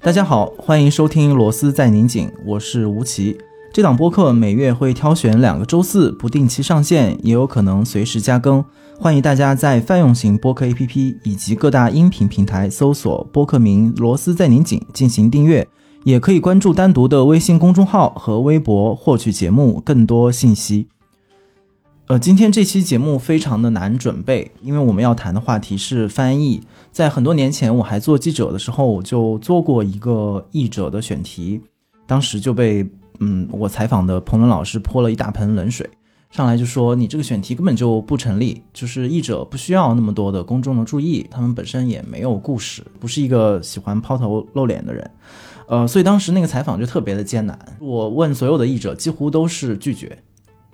[0.00, 3.36] 大家好，欢迎收听《螺丝在拧紧》，我是吴奇。
[3.72, 8.64] 这档播客每月会挑选两个周四不定期上线，也有可能随时加更。
[8.98, 15.66] 欢迎大家在泛用型播客 APP 以及各大音频平台搜索播客名“螺丝在拧紧”进行订阅，
[16.04, 20.88] 也可以关注单独的微信公众号和微博获取节目更多信息。
[22.08, 26.62] 呃，今天这期节目非常的难准备，因为我们要谈的话题是翻译。
[26.92, 31.60] 在很多年前，我还做记者的时候，我就做过一个译者的选题，
[32.06, 32.88] 当时就被
[33.18, 35.90] 嗯我采访的彭伦老师泼了一大盆冷水，
[36.30, 45.10] 上来就说你这个选题根本就不成立，就是译者不需要那么多的公众的注意，他们本身也没有故事，不是一个喜欢抛头露脸的人，
[45.66, 47.58] 呃，所以当时那个采访就特别的艰难。
[47.80, 50.16] 我问所有的译者，几乎都是拒绝。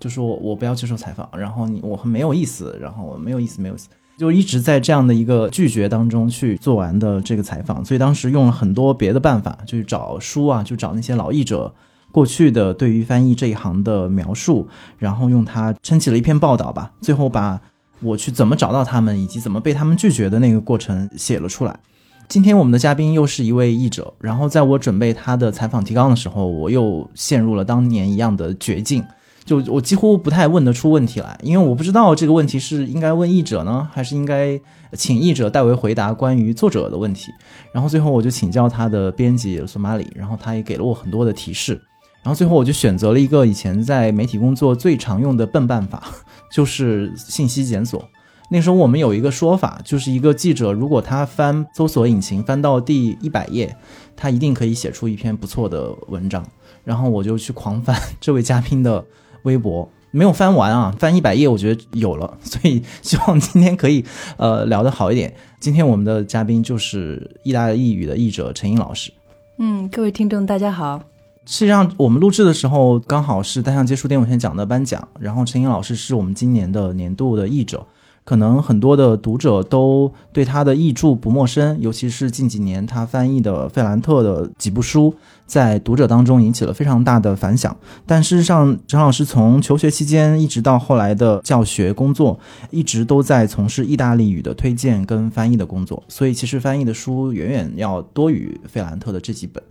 [0.02, 7.84] 就说我不要接受采访，然后你我很没有意思，然后我没有意思，没有意思，就一直在这样的一个拒绝当中去做完的这个采访。
[7.84, 11.72] 所以当时用了很多别的办法，就是找书啊，就找那些老译者
[12.10, 14.66] 过去的对于翻译这一行的描述，
[14.98, 16.90] 然后用它撑起了一篇报道吧。
[17.00, 17.60] 最后把
[18.00, 21.78] 我去怎么找到他们，以及怎么被他们拒绝的那个过程写了出来。
[22.26, 29.04] 今天我们的嘉宾又是一位译者，然后在我准备他的采访提纲的时候，我又陷入了当年一样的绝境。
[29.44, 34.60] 就我几乎不太问得出问题来，因为我不知道这个问题是应该问译者呢，还是应该
[34.92, 37.32] 请译者代为回答关于作者的问题。
[37.72, 41.80] 然后最后我就请教他的编辑索马里，然后他也给了我很多的提示。
[42.22, 46.04] 然后最后我就选择了一个以前在媒体工作最常用的笨办法，
[46.52, 48.08] 就是信息检索。
[48.48, 53.74] 那时候我们有一个说法，就是一个记者如果他翻搜索引擎翻到第一百页，
[54.14, 56.46] 他一定可以写出一篇不错的文章。
[56.84, 59.04] 然后我就去狂翻 这位嘉宾的。
[59.42, 64.04] 微博没有翻完啊，翻一百页，我觉得有了， 所以希望今天可以
[64.36, 65.34] 呃聊得好一点。
[65.58, 69.12] 今天我们的嘉宾就是意大利语的译者陈英老师。
[69.58, 71.02] 嗯，各位听众大家好。
[71.44, 77.84] 实际上我们录制的时候刚好是单向街书店文学奖的颁奖，然后陈英老师是我们今年的年度的译者。
[78.24, 87.76] 可能很多的读者都对他的译著不陌生，尤其是近几年他翻译的费兰特的几部书，在读者当中引起了非常大的反响。
[88.06, 92.38] 但事实上，陈老师从求学期间一直到后来的教学工作，
[92.70, 99.62] 一直都在从事意大利语的推荐跟翻译的工作，所以其实翻译的书远远要多于费兰特的这几本。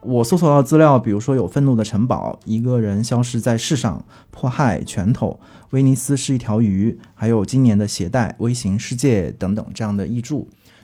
[0.00, 5.38] 我搜索到资料，比如说有《愤怒的城堡》、一个人消失在世上、迫害、拳头、
[5.70, 10.36] 威尼斯是一条鱼，还有今年的携带、微型世界等等这样的译著。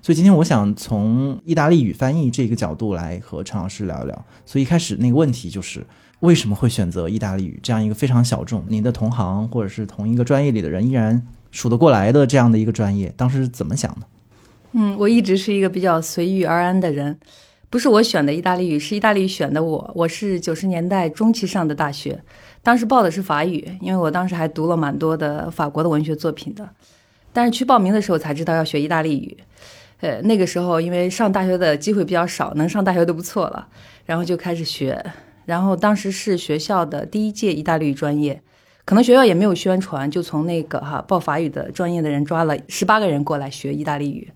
[0.03, 4.25] 所以今天我想从意大利语翻译这个角度来和陈老师聊一聊。
[4.45, 5.87] 所以一开始那个问题就是，
[6.21, 13.15] 为什么会选择意大利语这样一个非常小众、您的同行或者是同一个专业里的人依然数得过来的这样的一个专业？
[13.17, 14.07] 当时怎么想的？
[14.73, 17.17] 嗯，我一直是一个比较随遇而安的人。
[17.75, 19.91] 不是我选的意大利语，是意大利语选的我。
[19.97, 22.23] 我是九十年代中期上的大学，
[22.62, 26.71] 当时报的是法语，因为我当时还读了蛮多的法国的文学作品的。
[27.33, 29.37] 但是去报名的时候才知道要学意大利语，
[30.03, 33.67] 呃，那个时候因为上大学的机会比较少，能上大学都不错了，
[34.05, 35.05] 然后就开始学。
[35.45, 38.41] 然后当时是学校的第一届意大利语专业，
[38.84, 44.31] 可能学校也没有宣传，就从那个哈报法语的专业的人抓了十八个人过来学意大利语。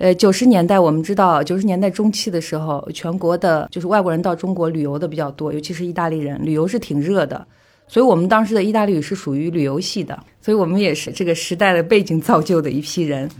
[0.00, 7.46] 呃，九十年代我们知道，九十年代中期的时候，全国的就是外国人到中国旅游的比较多，尤其是意大利人，旅游是挺热的，
[7.86, 13.30] 所以我们当时的意大利语是属于旅游系的，所以我们也是这个时代的背景造就的一批人。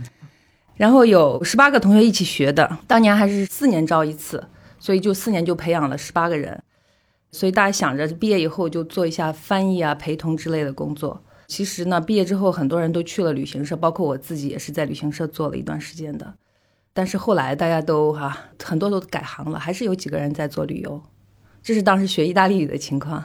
[0.75, 4.43] 然后有十八个同学一起学的，当年还是四年招一次，
[4.79, 6.61] 所以就四年就培养了十八个人，
[7.31, 11.19] 所以大家想着毕业以后就做一下翻译啊、陪同之类的工作。
[11.47, 16.31] 其实呢，毕业之后很多人都去了旅行社，包括我自己也是在旅行社做了一段时间的。
[16.93, 21.01] 但是后来大家都哈很多都改行了，还是有几个人在做旅游，
[21.63, 23.23] 这是当时学意大利语的情况。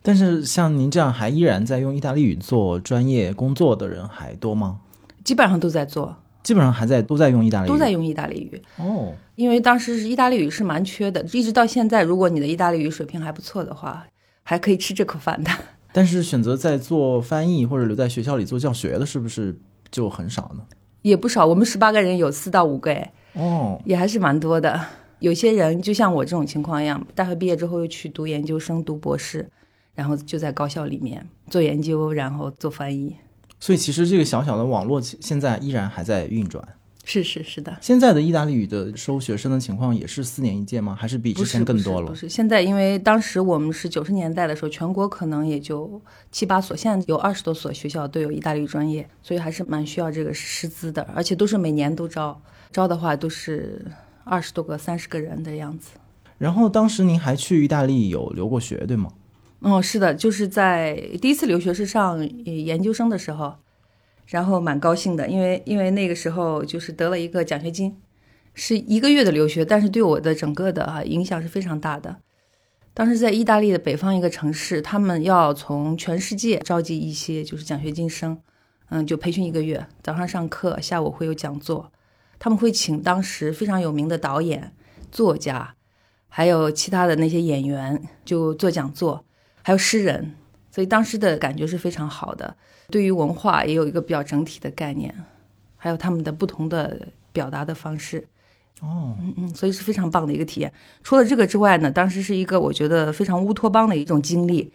[0.00, 4.80] 但是像您这样还依然在用意大利语做专业工作的人还多吗？
[5.24, 9.12] 基本上都在做，基本上还在都在用意大利语，都在用意大利语哦。
[9.34, 14.06] 因为当时是意大利语是蛮缺的，一直到现在，如果你的意大利语水平还不错的话，
[14.44, 15.50] 还可以吃这口饭的。
[15.92, 19.58] 但是选择在做翻译或者留在学校里做教学的，是不是
[19.90, 20.62] 就很少呢？
[21.02, 24.80] 也不少，我们十八个人有四到五个哎，哦，也还是蛮多的。
[25.20, 29.48] 有些人就像我这种情况一样，大学毕业之后又去读研究生、读博士，
[29.94, 33.16] 然后就在高校里面做研究，然后做翻译。
[33.58, 36.62] 所以其实这个小小的网络现在依然还在运转。
[37.10, 37.74] 是是是的。
[37.80, 40.94] 现在的意大利语的收学生的情况也是四年一届吗？
[40.94, 42.08] 还是比之前更多了？
[42.08, 45.98] 不是，现在因为当时我们是九十年代的时候，全国可能也就
[46.30, 52.38] 七八所，现在有二十多所学校都有意大利语专业，所以还是蛮需要这个师资的，而且都是每年都招，
[52.70, 53.82] 招的话都是
[54.24, 55.92] 二十多个、三十个人的样子。
[56.36, 59.10] 然后当时您还去意大利有留过学，对吗？
[59.60, 63.54] 哦，是的，就是在第一次留学是上研究生的时候，
[64.28, 67.96] 然后蛮高兴的，因为因为那个时候就是得了一个奖学金，
[68.52, 72.16] 是一个月的留学，但是对我的整个的哈影响是非常大的。
[72.92, 78.38] 当时在意大利的北方一个城市，他们要从全世界召集一些就是奖学金生，
[78.90, 81.90] 嗯，就培训一个月，早上上课，下午会有讲座，
[82.38, 84.72] 他们会请当时非常有名的导演、
[85.10, 85.74] 作家，
[86.28, 89.24] 还有其他的那些演员就做讲座。
[89.62, 90.34] 还有诗人，
[90.78, 92.56] 所以当时的感觉是非常好的。
[92.88, 95.12] 对于文化也有一个比较整体的概念，
[95.76, 98.24] 还有他们的不同的表达的方式。
[98.80, 100.72] 哦，嗯嗯，所以是非常棒的一个体验。
[101.02, 104.72] 除了这个之外呢，当时是一个我觉得非常乌托邦的一种经历。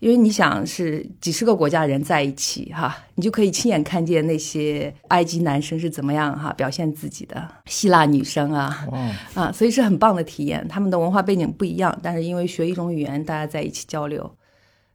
[0.00, 8.86] 因为你想是几十个国家人在一起哈，你就可以亲眼看见那些埃及男生是怎么样哈表现自己的，希腊女生啊，
[9.32, 10.68] 啊，所以是很棒的体验。
[10.68, 14.30] 他们的文化背景不一样，但是因为学一种语言，大家在一起交流，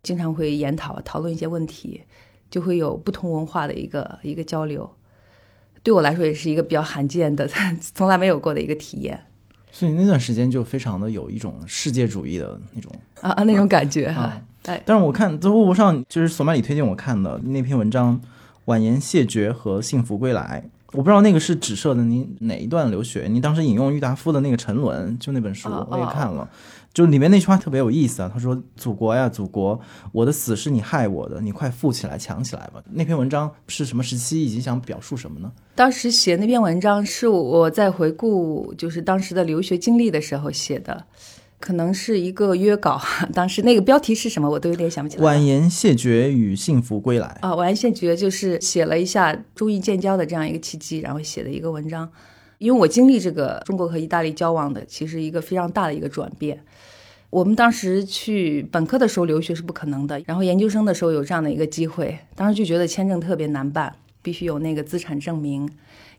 [0.03, 2.01] 经常会研讨讨论一些问题，
[2.51, 4.89] 就会有不同文化的一个一个交流。
[5.81, 7.49] 对我来说也是一个比较罕见的，
[7.95, 9.19] 从来没有过的一个体验。
[9.71, 12.91] 所以那段时间就非常的有一种世界主义的那种
[13.21, 14.39] 啊啊那种感觉哈。
[14.65, 18.17] 哎，但是我看在微博上，就是索马里推荐我看的那篇文章
[18.65, 23.27] 《婉言谢绝和幸福归来》，我不知道那个是指涉的您哪一段留学？
[23.27, 26.47] 您当时引用郁达夫的那个沉沦，就那本书我也看了，
[26.93, 28.29] 就里面那句话特别有意思啊。
[28.31, 29.79] 他说：“祖国呀，祖国，
[30.11, 35.51] 我的死是你害我的，你快富起来，强起来吧。”那篇文章是什么时期，以及想表述什么呢？
[35.75, 41.05] 当时写那篇文章是我在回顾就是当时的留学经历的时候写的。
[41.59, 43.01] 可能是一个约稿，
[43.33, 45.23] 当时那个标题是什么，我都有点想不起来。
[45.23, 52.11] 婉言谢绝与幸福归来啊，婉言谢绝就是写了一下中意建交的这样一个契机，然后写的一个文章。
[52.57, 56.61] 因为我经历这个中国和意大利交往的，其实一个非常大的一个转变。
[57.33, 65.67] 我们当时去本科的时候留学是不可能的，然后研究生的时候有这样的一个机会，当时就觉得签证特别难办，必须有那个资产证明。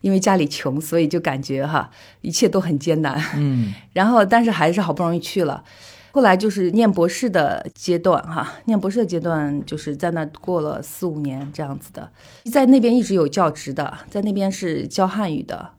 [0.01, 1.89] 因为家里穷，所以就感觉哈
[2.21, 3.19] 一切都很艰难。
[3.37, 5.63] 嗯，然后但是还是好不容易去了。
[6.11, 12.11] 后来就是念博士的阶段哈，念博士的阶段就是在那过了四五年这样子的，
[12.53, 15.71] 在那边一直有教职的，在那边是教汉语的。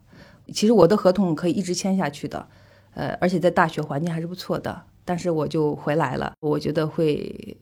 [0.54, 2.48] 其实我的合同可以一直签下去的，
[2.94, 4.84] 呃，而且在大学环境还是不错的。
[5.06, 7.56] 但是我就回来了，我觉得会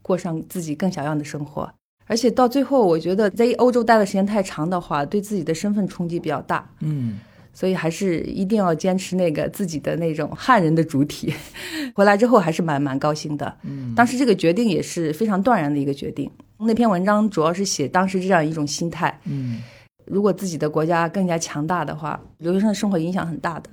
[0.00, 1.68] 过上自己更想要的生活。
[2.06, 6.64] 而且到最后，我觉得在欧洲待的时间太长的话，对自己的身份冲击比较大。
[6.78, 7.18] 嗯，
[7.52, 11.34] 所以还是一定要坚持那个自己的那种汉人的主体。
[11.96, 13.52] 回来之后还是蛮蛮高兴的。
[13.62, 16.30] 嗯，当时这个决定也是非常断然的一个决定。
[16.58, 19.18] 那篇文章主要是写当时这样一种心态。
[19.24, 19.60] 嗯，
[20.04, 23.70] 如果自己的国家更加强大的话，留学生的生活影响很大的，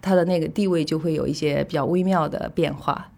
[0.00, 3.10] 他的那个地位就会有一些比较微妙的变化。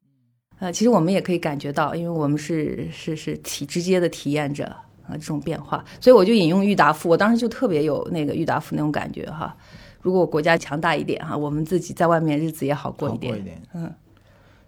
[0.59, 4.65] 呃，其实我们也可以感觉到，因为我们是是是体直接的体验者
[5.06, 9.56] 啊这种变化，所以我就引用郁达夫，我当时就特别有那个郁达夫那种感觉哈。
[10.03, 13.38] 如果国家强大一点哈，我们自己在外面日子也好过一点。
[13.38, 13.62] 一点。
[13.75, 13.91] 嗯，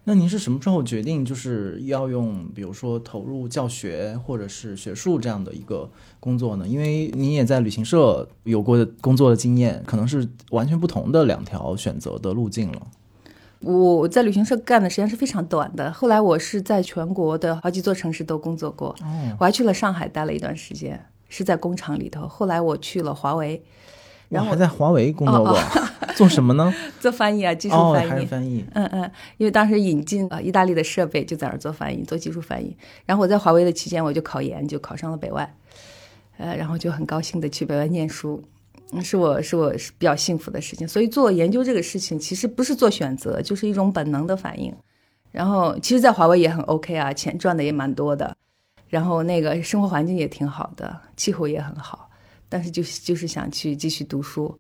[0.04, 6.66] 那您是什么时候决定就是要用，比如说投入教学或者是学术这样的一个工作呢？
[6.66, 12.82] 因为您也在旅行社有过工作的经验，可能是完全不同的两条选择的路径了。
[13.60, 18.92] 我在旅行社干的时间是非常短的，后来我是在全国的好几座城市都工作过，
[19.38, 22.26] 我还去了上海待了一段时间，是在工厂里头。
[22.26, 23.62] 后来我去了华为，
[24.32, 25.58] 然后还在华为工作过，
[26.16, 26.72] 做什么呢？
[26.98, 28.10] 做翻译啊，技术翻译。
[28.10, 28.64] 还是翻译？
[28.74, 32.76] 嗯嗯，因为当时引进啊意大利的设备，就在那儿做翻译，做技术翻译。
[33.04, 35.54] 然后我在华为的期间，我就考研，就考上了北外，
[36.38, 38.42] 呃，然后就很高兴的去北外念书。
[39.02, 44.74] 是我是我是比较幸福的事情，所以做研究这个事情其实不是做选择，就是一种本能的反应。
[45.30, 48.36] 然后其实，在华为也很 OK 啊，钱赚的也蛮多的，
[48.88, 52.01] 然后那个生活环境也挺好的，气候也很好。
[52.52, 54.54] 但是就是就是想去继续读书，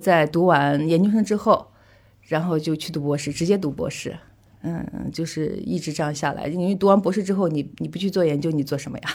[0.00, 1.64] 在读完研究生之后，
[2.22, 4.18] 然后就去读博士，直接读博士。
[4.66, 6.48] 嗯，就是一直这样下来。
[6.48, 9.08] 因为读完博士之后，你你不去做研究，你做什么呀？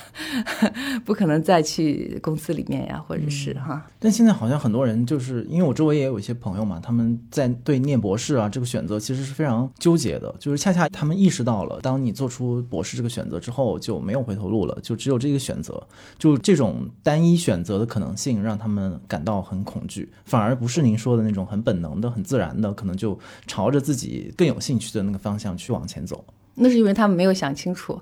[1.03, 3.85] 不可能再去公司里面呀，或者是哈。
[3.99, 15.85] 但现在好像很多人就是因为我周围也有一些朋友嘛，他们在对念博士啊这个选择其实是非常纠结的，就是恰恰他们意识到了，当你做出博士这个选择之后，就没有回头路了，就只有这个选择，
[16.17, 26.23] 就这种单一选择的可能性让他们感到很恐惧，反而不是您说的那种很本能的、很自然的，可能就朝着自己更有兴趣的那个方向去往前走。
[26.55, 27.99] 那是因为他们没有想清楚。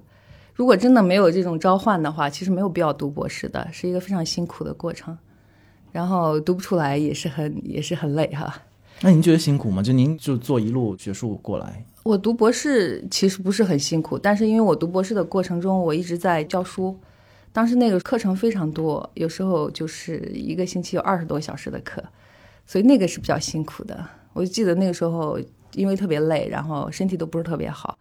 [0.53, 5.17] 如果真的没有这种召唤的话，其实没有必要读博士的，是一个非常辛苦的过程，
[5.91, 8.53] 然后读不出来也是很也是很累哈。
[9.01, 9.81] 那您觉得辛苦吗？
[9.81, 16.99] 就您就做一路学术过来，我读博士其实不是很辛苦，但是因为我读博士的过程中，我一直在教书，
[17.53, 22.03] 当时那个课程非常多，有时候就是一个星期有二十多小时的课，
[22.65, 24.05] 所以那个是比较辛苦的。
[24.33, 25.39] 我就记得那个时候，
[25.73, 27.97] 因为特别累，然后身体都不是特别好。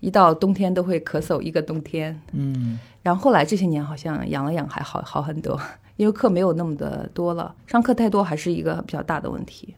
[0.00, 5.58] 一到冬天都会咳嗽一个冬天，嗯，然后后来这些年好像养了养还好好很多，
[5.96, 9.74] 因为课没有那么的多了，上课太多还是一个比较大的问题，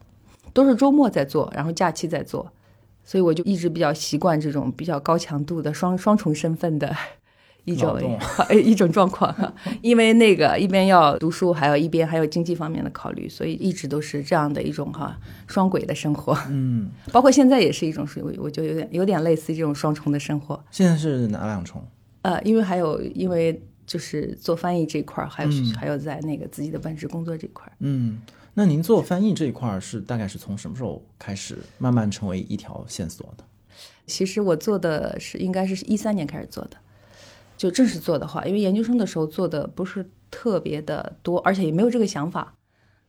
[0.52, 2.50] 都是周末在做，然后假期在做，
[3.04, 6.95] 所以我就一直比较习惯这种比较高强度的双双重身份的。
[7.68, 8.18] 一种
[8.64, 16.37] 一种状况哈，因为那个一边要读书，还有一边还有经济方面的考虑，所以一直都是这样的一种哈双轨的生活。
[16.48, 18.08] 嗯，包括现在也是一种
[18.38, 20.58] 我觉得有点有点类似这种双重的生活。
[20.70, 21.84] 现在是哪两重？
[22.22, 27.72] 呃，因为还有因为就是做翻译这块儿，还有还有在那个自己的本职工作这块儿。
[27.80, 28.18] 嗯，
[28.54, 33.44] 那您做翻译这一块儿是大概是从什么时候开始慢慢成为一条线索的？
[34.06, 36.76] 其实我做的是应该是一三年开始做的。
[37.59, 42.55] 就正式做的话，因为研究生的时候做的不是特别的多，而且也没有这个想法，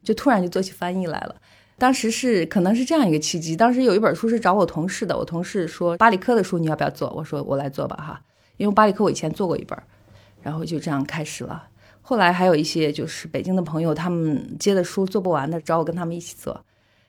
[0.03, 1.35] 就突然就做起翻译来了。
[1.77, 7.09] 当时是可能是这样一个契机，当时有一本书是找我同事的，我同事说巴里克的书你要不要做？
[7.15, 8.21] 我说我来做吧哈，
[8.57, 9.77] 因为巴里克我以前做过一本，
[10.41, 11.67] 然后就这样开始了。
[12.01, 16.59] 后来还有一些就是北京的朋友，他们接的书做不完的，找我跟他们一起做，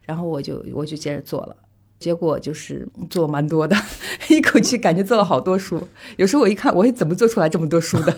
[0.03, 1.57] 然后我就我就接着做了。
[2.01, 3.77] 结果就是做蛮多的，
[4.31, 5.81] 一口气感觉做了好多书。
[6.17, 8.17] 有时候我一看，我怎么做出来这么多书的？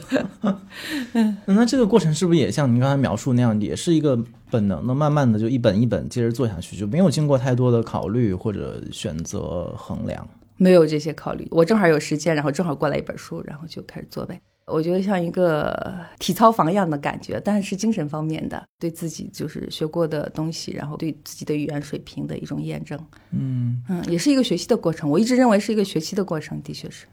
[1.12, 4.16] 嗯，那这个过程是不是也像您刚才描述那样，也是一个
[4.50, 10.26] 本能的，慢慢的就一本一本接着做下去，就没有经过太多的考虑或者选择衡量？
[10.56, 14.40] 没有这些考虑，我正好有时间，然后正好过来一本书，然后就开始做呗。
[14.66, 22.98] 我觉得像一个体操房一样的感觉，但是精神方面的，对自己就是学过的东西，然后对自己的语言水平的一种验证。
[23.30, 25.10] 嗯嗯，也是一个学习的过程。
[25.10, 27.06] 我一直认为是一个学习的过程，的确是。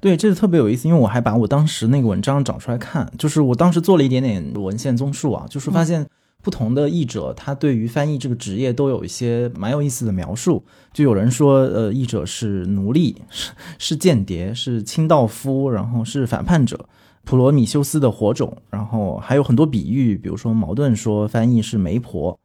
[0.00, 6.06] 对，这个特别有意思，因为我还把我当时那个文章找出来看，就是我当时做了一点点文献综述啊，就是发现。
[6.42, 10.64] 不同的译者，他对于翻译这个职业都有一些蛮有意思的描述。
[10.92, 16.86] 就有人说，呃，译者是奴隶，是 是间谍，是清道夫，然后是反叛者，
[17.24, 18.56] 普罗米修斯的火种。
[18.70, 22.38] 然后还有很多比喻，比如说矛盾说翻译是媒婆，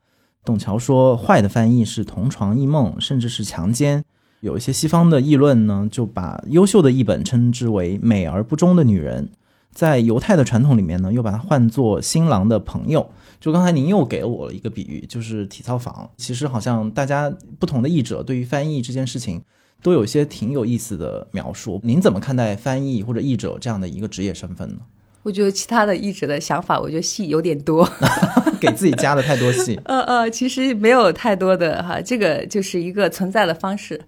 [0.43, 4.03] 董桥说坏的翻译是同床异梦，甚至是强奸。
[4.41, 9.29] 有一些西方的议论呢，就把优秀的译本称之为美而不忠的女人。
[9.75, 13.07] 在犹太的传统里面呢，又把它换作新郎的朋友。
[13.41, 16.09] 就刚才您又给了我一个比喻，就是体操房。
[16.17, 19.41] 其实好像大家不同的译者对于翻译这件事情，
[19.83, 21.79] 都有一些挺有意思的描述。
[21.83, 24.77] 您怎么看待翻译或者译者这样的一个职业身份呢？
[25.23, 27.87] 我觉得其他的译者的想法，我觉得戏有点多，
[28.61, 29.79] 给自己加了太多戏。
[29.85, 33.99] 呃呃，其实没有太多的哈，这个就是一个存在的方式。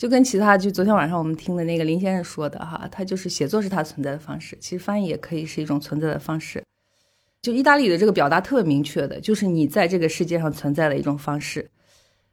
[0.00, 6.64] 就跟其他，就昨天晚上我们听的那个林先生说的哈，他就是写作是他存在的方式，其实翻译也可以是一种存在的方式。
[7.42, 11.68] 就意大利的这个表达特别明确的，就是你在这个世界上存在的一种方式。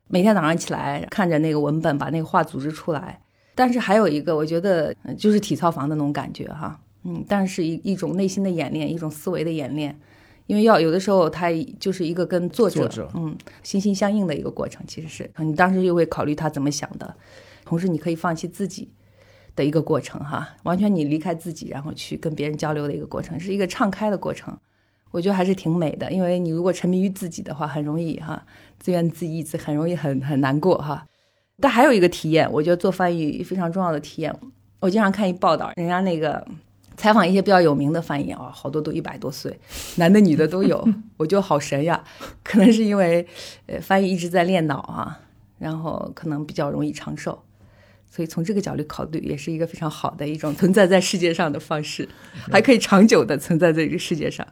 [0.07, 3.19] 每天早上起来看着那个文本，把那个话组织出来。
[3.53, 9.93] 但是还有一个，我觉得就是体操房的那种感觉哈，嗯，但是一一种内心的演练，一种思维的演练，
[10.45, 17.13] 因为要有的时候他就是一个跟作者嗯心心相印的一个过程，其实是你当时就会考虑他怎么想的。
[17.67, 18.89] 同时，你可以放弃自己
[19.55, 24.57] 的一个过程，哈，完全你离开自己，然后去跟别人交流的一个过程，是一个敞开的过程。
[25.11, 28.41] 我觉得还是挺美的，因为你如果沉迷于自己的话，很容易哈
[28.79, 31.05] 自怨自艾，自很容易很很难过哈。
[31.59, 34.33] 但还有一个体验，我觉得做翻译非常重要的体验。
[34.79, 36.45] 我经常看一报道，人家那个
[36.95, 39.57] 采访一些比较有名的翻译啊，好多都一百多岁，
[39.95, 42.03] 男的女的都有， 我觉得好神呀。
[42.43, 43.25] 可能是因为
[43.65, 45.19] 呃翻译一直在练脑啊，
[45.57, 47.41] 然后可能比较容易长寿。
[48.09, 52.07] 所以从这个角度考虑，也是一个非常好的一种存在在世界上的方式，
[52.51, 54.47] 还可以长久的存在在这个世界上，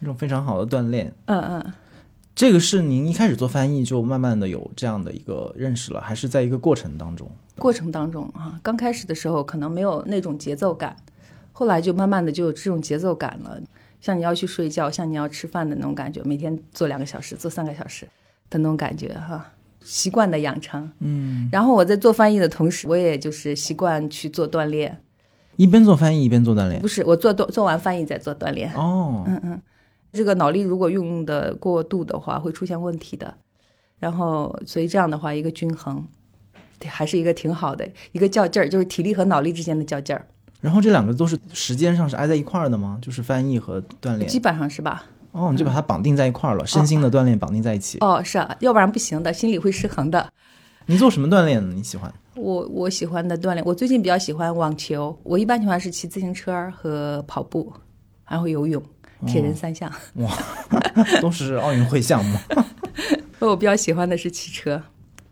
[0.00, 1.12] 一种非常好的锻炼。
[1.26, 1.72] 嗯嗯，
[2.34, 7.30] 这个是您一开始做翻译就慢慢的有这样的一个认识了，还是在一个过程当中？
[7.56, 10.96] 过程当中啊，刚开始的时候可能没有那种节奏感，
[11.52, 13.60] 后来就慢慢的就有这种节奏感了。
[14.00, 18.06] 像你要去睡觉，像你要吃饭的那种感觉，每天做两个小时，做三个小时
[18.48, 20.90] 的那种感觉哈，习惯的养成。
[21.00, 25.00] 嗯，然后我在做翻译的同时，我也就是习惯去做锻炼。
[25.56, 26.88] 一边做翻译一边做锻炼不？
[26.88, 28.72] 是，我做做做完翻译再做锻炼。
[28.74, 29.60] 哦，嗯嗯，
[30.12, 33.34] 这个脑力如果用的过度的话，会出现问题的。
[33.98, 36.02] 然后，所以这样的话，一个均衡，
[36.78, 40.24] 对还是一个挺好的一个较劲儿，就是体力和脑力之间的较劲儿，
[40.62, 42.98] 然后这两个都是时间上是挨在一块儿的吗？
[43.02, 44.40] 就是翻译和锻炼基。
[44.40, 45.04] 本上是吧？
[45.32, 47.98] 哦，你就把它绑定在一块儿了，身心的锻炼绑定在一起。
[48.00, 50.28] 哦，是啊，要不然不行的，心理会失衡的。
[50.86, 51.72] 你做什么锻炼呢？
[51.74, 52.12] 你喜欢？
[52.34, 57.72] 我我喜欢的锻炼，我最近比较喜欢网球，我一般情况是骑自行车和跑步，
[58.24, 58.82] 还会游泳，
[59.26, 59.90] 铁人三项。
[60.14, 60.30] 哇
[61.22, 62.36] 都是奥运会项目。
[63.38, 64.82] 我比较喜欢的是骑车，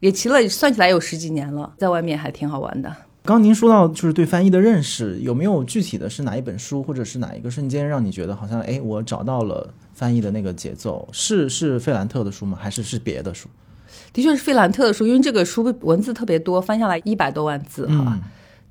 [0.01, 2.89] 也骑了，算起来有十几年了，在外面还挺好玩的。
[3.25, 11.09] 刚刚您说到就是对翻译的认识，有没有具体的是哪一本书，或者是哪一个瞬间让你觉得好像哎，我找到了翻译的那个节奏？
[11.11, 12.57] 是是费兰特的书吗？
[12.61, 13.49] 还是是别的书？
[14.13, 18.23] 的确是费兰特的书，因为这个书文字特别多，翻下来一百多万字哈，嗯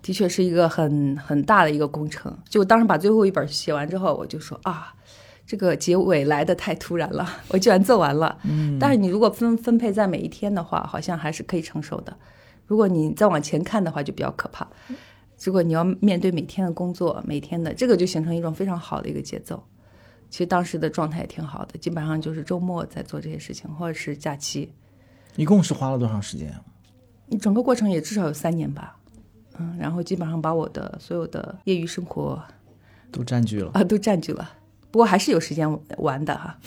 [0.01, 2.33] 的确是一个很很大的一个工程。
[2.47, 4.93] 就当时把最后一本写完之后，我就说啊，
[5.45, 8.37] 这个结尾来的太突然了，我居然做完了。
[8.43, 12.15] 嗯，但是你如果分分配在每一天的话，好像还是可以承受的。
[12.67, 14.65] 如果你再往前看的话，就比较可怕。
[15.43, 19.61] 如果你要面对每天的工作，每天的这个就形成一种非常好的一个节奏。
[20.29, 24.71] 其实当时的状态也挺好的，基本上就是周末在做这些事情，或者是假期。
[25.35, 26.61] 一共是花了多长时间啊？
[27.27, 28.97] 你整个过程也至少有三年吧，
[29.59, 32.41] 嗯，然后基本上把我的所有的业余生活
[33.11, 33.71] 都占据了。
[33.73, 34.49] 啊都占据了，
[34.89, 35.67] 不过还是有时间
[35.97, 36.57] 玩的哈，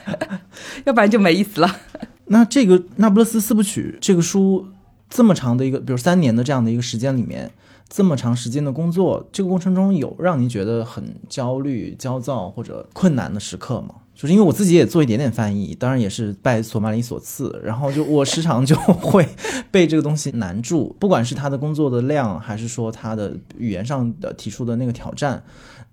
[0.84, 1.80] 要不然就没意思了。
[2.26, 4.66] 那这个《那不勒斯四部曲》这个书
[5.10, 7.50] 这么长的一个，比如三年的这样的一个时间里面，
[7.88, 13.94] 这么长时间的工作，这个过程中有让您觉得很焦虑、焦躁或者困难的时刻吗？
[14.14, 19.26] 就是因为我自己也做一点点翻译，当然也是拜索马里所赐，然后就我时常就会
[19.70, 25.42] 被这个东西难住，不管是他的工作的量，还是说他的语言上的提出的那个挑战，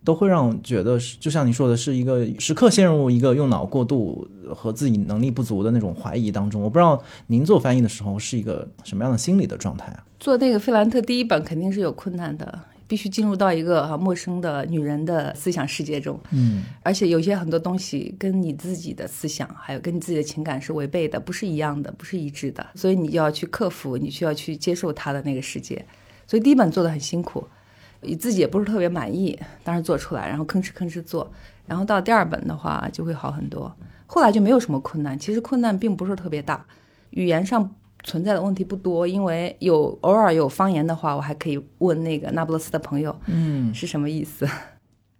[0.03, 6.61] 都会让我觉得是，就像你说的，是一个时刻陷入一个用脑过度和自己能力不足的那种怀疑当中。
[6.61, 10.03] 我不知道您做翻译的时候是一个什么样的心理的状态啊？
[10.19, 12.59] 做那个费兰特第一本肯定是有困难的，
[12.91, 25.85] 必须进入到一个啊陌生的女人的思想世界中，嗯，而且有些很多东西跟你自己的思想，还有跟你自己的情感是违背的，不是一样的，不是一致的，所以你就要去克服，你需要去接受她的那个世界。
[26.27, 27.47] 所以第一本做的很辛苦，
[28.01, 31.31] 你自己也不是特别满意，当时做出来，然后吭哧吭哧做，
[31.65, 33.73] 然后到第二本的话就会好很多。
[34.05, 36.65] 后来就没有什么困难，其实困难并不是特别大，
[37.11, 37.73] 语言上
[38.03, 44.47] 存在的问题不多，因为有偶尔有方言的话，我还可以问那个那不勒斯的朋友，嗯，是什么意思。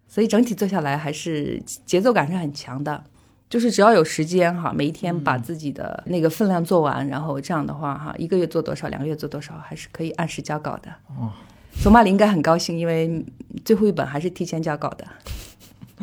[0.08, 3.04] 所以整体做下来还是节奏感是很强的，
[3.50, 10.91] 就是只要有时间哈，每一天把自己的那个分量做完，然后这样的话哈，一个月做多少，两个月做多少，还是可以按时交稿的。
[11.17, 11.32] 哦，
[11.76, 13.24] 索马里应该很高兴，因为
[13.63, 15.06] 最后一本还是提前交稿的。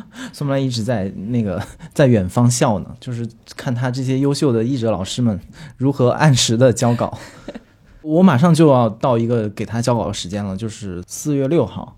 [0.33, 5.39] 宋木兰一直在那个在远方笑呢，就是看他这些优秀的译者老师们
[5.77, 7.19] 如何按时的交稿。
[8.03, 11.97] 我马上就要到一个给他交稿的时间了，就是四月六号，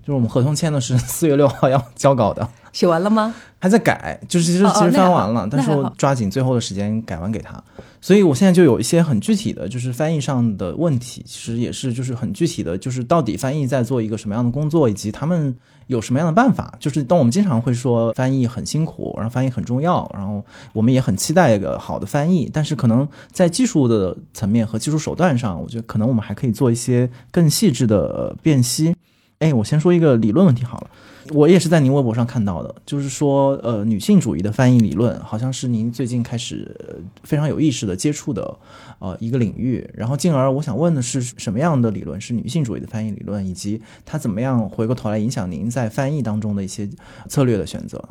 [0.00, 3.34] 就是我们合同签的是 四月六号要交稿的，写完了吗？
[3.60, 7.62] 还在改，就是其实其实翻完了，但是我抓紧最后的时间改完给他。
[8.00, 15.54] 所以我现在就有一些很具体的，就是翻译上的问题，其实也是就是很具体的，就是到底翻译在做一个什么样的工作，以及他们
[15.92, 16.74] 有什么样的办法。
[16.80, 28.96] 就是当我们经常会说翻译很辛苦，然后翻译很重要，然后我们也很期待一个好的翻译，但是可能在技术的层面和技术手段上，我觉得可能我们还可以做一些更细致的辨析。
[29.38, 30.90] 哎，我先说一个理论问题好了。
[31.30, 36.76] 我也是在您微博上看到的，就是说，呃，女性主义的翻译理论好像是您最近开始、
[37.22, 38.58] 非常有意识的接触的，
[38.98, 39.88] 呃，一个领域。
[39.94, 46.88] 然后，进而我想问的是，什么样的理论是女性主义的翻译理论，以及它怎么样回过头来影响您在翻译当中的一些
[47.28, 48.02] 策略的选择？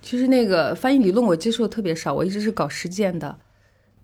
[0.00, 3.36] 其实那个翻译理论我接触的特别少，我一直是搞实践的。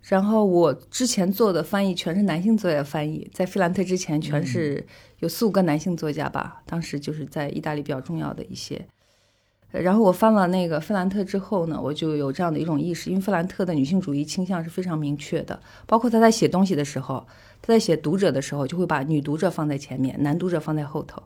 [0.07, 4.85] 然后我之前做的翻译全是男性作家翻译，在费兰特之前全是
[5.19, 8.85] 有四五个男性作家吧，当时就是在意大利比较重要的一些。
[9.71, 17.25] 呃然后我翻了那个费兰特之后呢，我就有这样的一种意识，因为费兰特的女性主义倾向是非常明确的，包括他在写东西的时候，
[17.61, 21.21] 他在写读者的时候就会把女读者放在前面，男读者放在后头。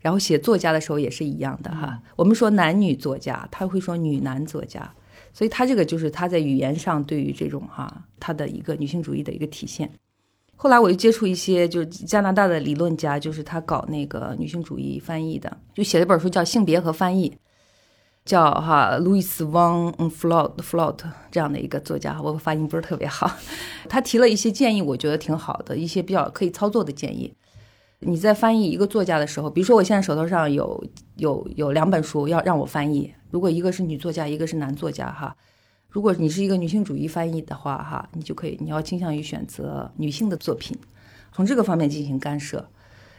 [0.00, 4.94] 然后写作家的时候也是一样的哈，我们说男女作家，他会说女男作家，
[5.32, 9.90] 所以他这个就是他在语言上对于这种哈他的一个女性主义的一个体现。
[10.56, 17.30] 后来我又接触一些就是加拿大的理论家，就是他搞那个女性主义翻译的，就写了一本书叫《性别和翻译》，
[18.24, 20.98] 叫哈路易斯汪 Flout Flout
[21.30, 23.30] 这样的一个作家，我发音不是特别好，
[23.88, 27.32] 他提了一些建议，我觉得挺好的，一些比较可以操作的建议。
[28.00, 30.84] 你在翻译一个作家的时候，比如说我现在手头上有
[31.16, 35.36] 有有两本书要让我翻译，如果一个是女作家，一个是男作家，哈，
[35.88, 40.76] 如果你是一个女性主义翻译的话，哈，你就可以你要倾向于选择女性的作品，
[41.32, 42.68] 从这个方面进行干涉，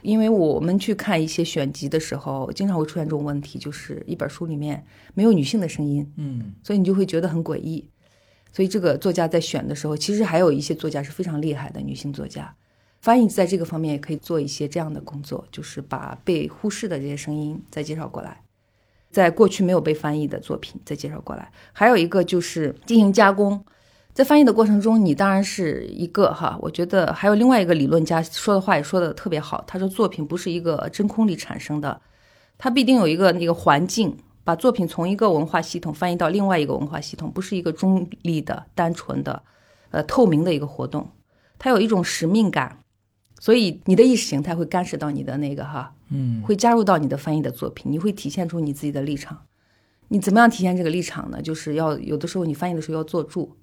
[0.02, 7.89] 因为我们去看一些选集的时候，经常会出现这种问题，就是一本书里面没有女性的声音，嗯，所以你就会觉得很诡异，
[8.54, 12.56] 所以这个作家在选的时候，其实还有一些作家是非常厉害的女性作家。
[13.02, 18.42] 翻译在这个方面也可以做一些这样的工作，就是把被忽视的这些声音再介绍过来，
[19.10, 21.50] 在过去没有被翻译的作品再介绍过来。
[21.72, 23.64] 还有一个就是进行加工，
[24.14, 32.02] 在翻译的过程中，你当然是一个哈，我觉得还有另外一个理论家说的话也说的特别好，他说作品不是一个真空里产生的，
[32.58, 39.42] 它必定有一个那个环境，把作品从一个文化系统翻译到另外一个文化系统，不是一个中立的、单纯的、
[39.92, 41.10] 呃透明的一个活动，
[41.58, 42.78] 它有一种使命感。
[43.39, 49.45] 所以你的意识形态会干涉到你的那个哈，嗯，会加入到你的翻译的作品，你会体现出你自己的立场。
[50.10, 51.41] 你怎么样体现这个立场呢？
[51.41, 53.56] 就是要有的时候你翻译的时候要做注。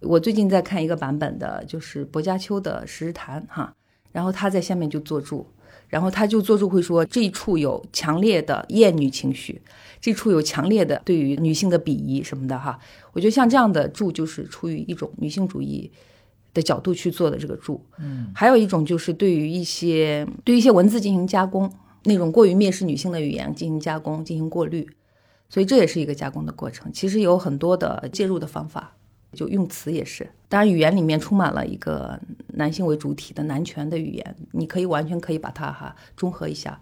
[0.00, 3.74] 我最近在看一个版本的，就是薄伽丘的《十日谈》哈，
[4.12, 5.46] 然后他在下面就做注，
[5.88, 9.60] 然后他就做注会说这一处有强烈的厌女情绪，
[10.00, 12.78] 这处有强烈的对于女性的鄙夷什么的哈。
[13.12, 15.90] 我觉得像这样的注就是出于一种女性主义。
[16.52, 21.70] 的角度去做的这个注，嗯，还有一种就是对于一些对于一些文字进行加工，
[22.04, 24.88] 那种过于蔑视女性的语言进行加工、进行过滤，
[25.48, 26.92] 所以这也是一个加工的过程。
[26.92, 28.96] 其实有很多的介入的方法，
[29.32, 30.28] 就用词也是。
[30.48, 32.18] 当然，语言里面充满了一个
[32.54, 36.80] 男性为主体的男权的语言，你可以完全可以把它哈中和一下，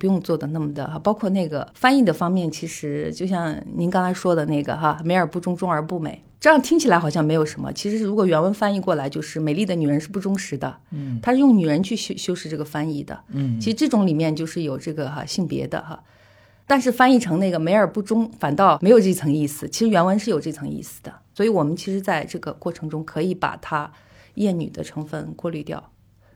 [0.00, 0.98] 不用做的那么的哈。
[0.98, 6.24] 包括那个翻译的方面，其实就像您刚才说的那个哈，美而不忠，忠而不美。
[6.40, 16.02] 这样听起来好像没有什么，其实如果原文翻译过来就是“美丽的女人是不忠实的”，嗯，他是用女人去修修饰这个翻译的，嗯，其实这种里面就是有这个哈性别的哈，
[16.66, 23.92] 但是翻译成那个“美而不忠”反倒没有这层意思，其实原文是有这层意思的，所以我们其实在这个过程中可以把它
[24.36, 25.90] 厌女的成分过滤掉，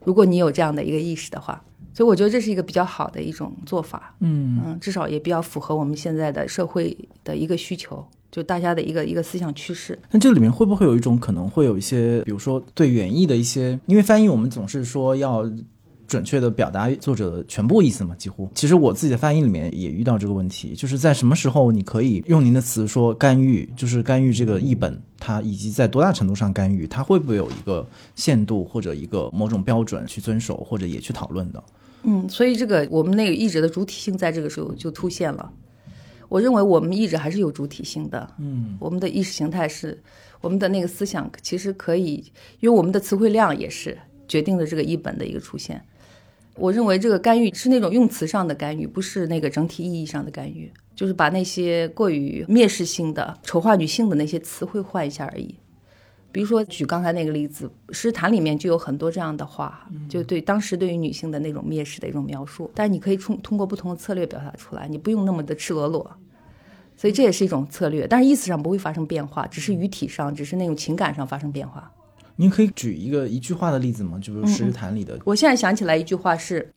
[0.04, 8.04] 如果你有这样的一个意识的话，所以我觉得这是一个比较好的一种做法，嗯嗯，至少也比较符合我们现在的社会的一个需求。
[8.32, 15.48] 就大家的一个一个思想趋势，那这里面会不会有一种可能会有一些，比如说对原意的一些，因为翻译我们总是说要
[16.08, 18.50] 准确的表达作者的全部意思嘛，几乎。
[18.52, 31.62] 其实我自己的翻译里面也遇到这个问题，就是在什么时候你可以用您的词说干预，就是干预这个译本，它以及在多大程度上干预，它会不会有一个限度或者一个某种标准去遵守或者也去讨论的？
[32.04, 35.52] 嗯，所以这个我们那个译者的主体性在这个时候就凸显了。
[36.28, 40.02] 我认为我们意志还是有主体性的，嗯，我们的意识形态是，
[40.40, 42.24] 我们的那个思想其实可以，
[42.60, 45.82] 因为我们的词汇量也是决定了这个译本的一个出现。
[46.56, 55.54] 我认为这个干预是那种用词上的干预，不是那个整体意义上的干预，就是把那些过于蔑视性的、丑化女性的那些词汇换一下而已。
[56.34, 62.68] 比如说，举刚才那个例子，《诗坛》里面就有很多这样的话，就对当时对于女性的那种蔑视的一种描述。
[62.74, 66.10] 但是你可以通通过不同的策略表达出来，你不用那么的赤裸裸，
[66.96, 68.04] 所以这也是一种策略。
[68.08, 71.88] 但是意思上不会发生变化，只是语体上，只是那种情感上发生变化。
[72.34, 74.18] 您可以举一个一句话的例子吗？
[74.20, 75.16] 就是《诗坛》里的。
[75.24, 76.68] 我现在想起来一句话是，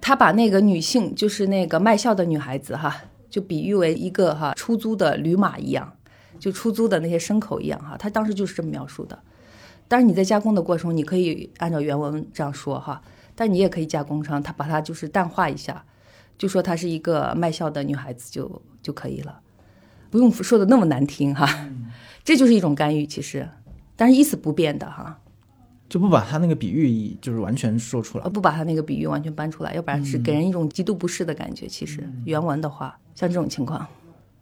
[0.00, 3.00] 他把那个女性，就是那个卖笑的女孩子哈，
[3.30, 5.92] 就比喻为一个哈出租的驴马一样。
[6.40, 9.16] 就出租的那些牲口一样哈，他当时就是这么描述的。
[9.86, 13.02] 但是你在加工的过程中，你可以按照原文这样说哈，
[13.34, 15.84] 但你也可以加工上，他把它就是淡化一下，
[16.38, 19.40] 就说她是一个卖笑的女孩子就就可以了，
[20.08, 21.68] 不用说的那么难听哈。
[22.24, 23.48] 这就是一种干预，其实，
[23.96, 25.18] 但是意思不变的哈，
[25.88, 31.66] 就不把他那个比喻就是完全说出来，不把他那个比喻完全搬出来，要不然是给人一种极度不适的感觉。
[31.66, 33.84] 其实原文的话，像这种情况。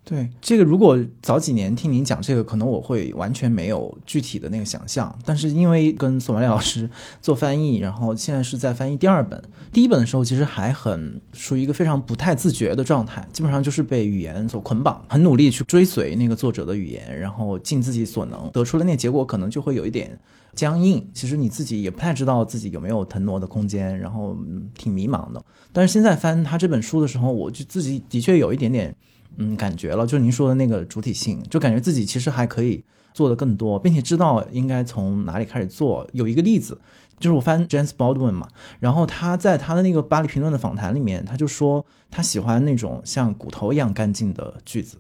[0.08, 5.14] 对这个，如果早几年听您讲这个，可能我会完全没有具体的那个想象。
[5.22, 6.88] 但是因为跟索马里老师
[7.20, 20.18] 做翻译，然后现在是在翻译第二本，第一本的时候其实还很属于一个非常不太自觉的状态，基本上就是被语言所捆绑，很努力去追随那个作者的语言，然后尽自己所能得出了那结果，可能就会有一点
[20.54, 21.06] 僵硬。
[21.12, 24.34] 其实你自己也不太知道自己有没有腾挪的空间，然后
[24.74, 25.44] 挺迷茫的。
[25.70, 28.96] 但是现在翻他这本书的时候，我就自己的确有一点点。
[29.38, 36.06] 嗯感觉了，就是您说的那个主体性，就感觉自己其实还可以做的更多，并且知道应该从哪里开始做。
[36.12, 36.78] 有一个例子，
[37.18, 38.48] 就是我翻 James Baldwin 嘛，
[38.80, 44.98] 然后他在他的那个巴黎评论的访谈里面，他就说他喜欢那种像骨头一样干净的句子。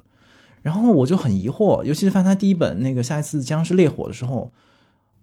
[0.62, 4.50] 然后我就很疑惑，尤其是翻他第一本那个下一次将是烈火的时候，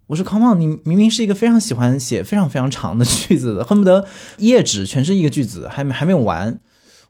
[0.08, 4.06] 我说 Come on，你明明是一个非常喜欢写非常非常长的句子的，恨不得
[4.38, 6.60] 一页纸全是一个句子，还没还没有完。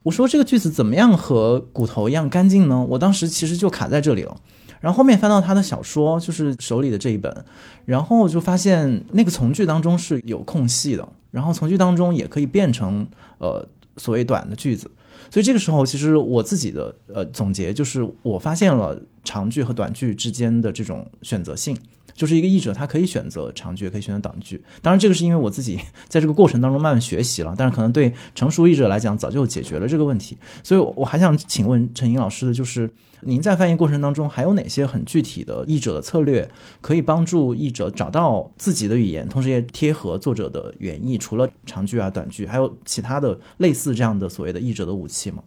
[0.06, 2.86] 我说这个句子怎么样和骨头一样干净呢？
[2.90, 4.36] 我当时其实就卡在这里了。
[4.78, 7.44] 然后后面翻到他的小说，就是手里的这一本，
[7.86, 13.04] 然后就发现那个从句当中是有空隙的，然后从句当中也可以变成
[13.38, 14.88] 呃所谓短的句子。
[15.28, 21.76] 所以这个时候，其实我自己的呃总结就是，我发现了长句和短句之间的这种选择性，
[22.16, 24.60] 就是一个译者他可以选择长句，也可以选择短句。
[24.82, 30.36] 当然，这个是因为我自己 在这个过程当中慢慢学习了，但是可能对成熟译者来讲，早就解决了这个问题。
[30.64, 32.90] 所以我还想请问陈英老师的就是。
[33.22, 36.48] 您在翻译过程当中还有哪些很具体的译者的策略，
[36.82, 41.16] 可以帮助译者找到自己的语言，同时也贴合作者的原意？
[41.16, 45.42] 除了长句啊、短句，还有其他的类似这样的所谓的译者的武器吗？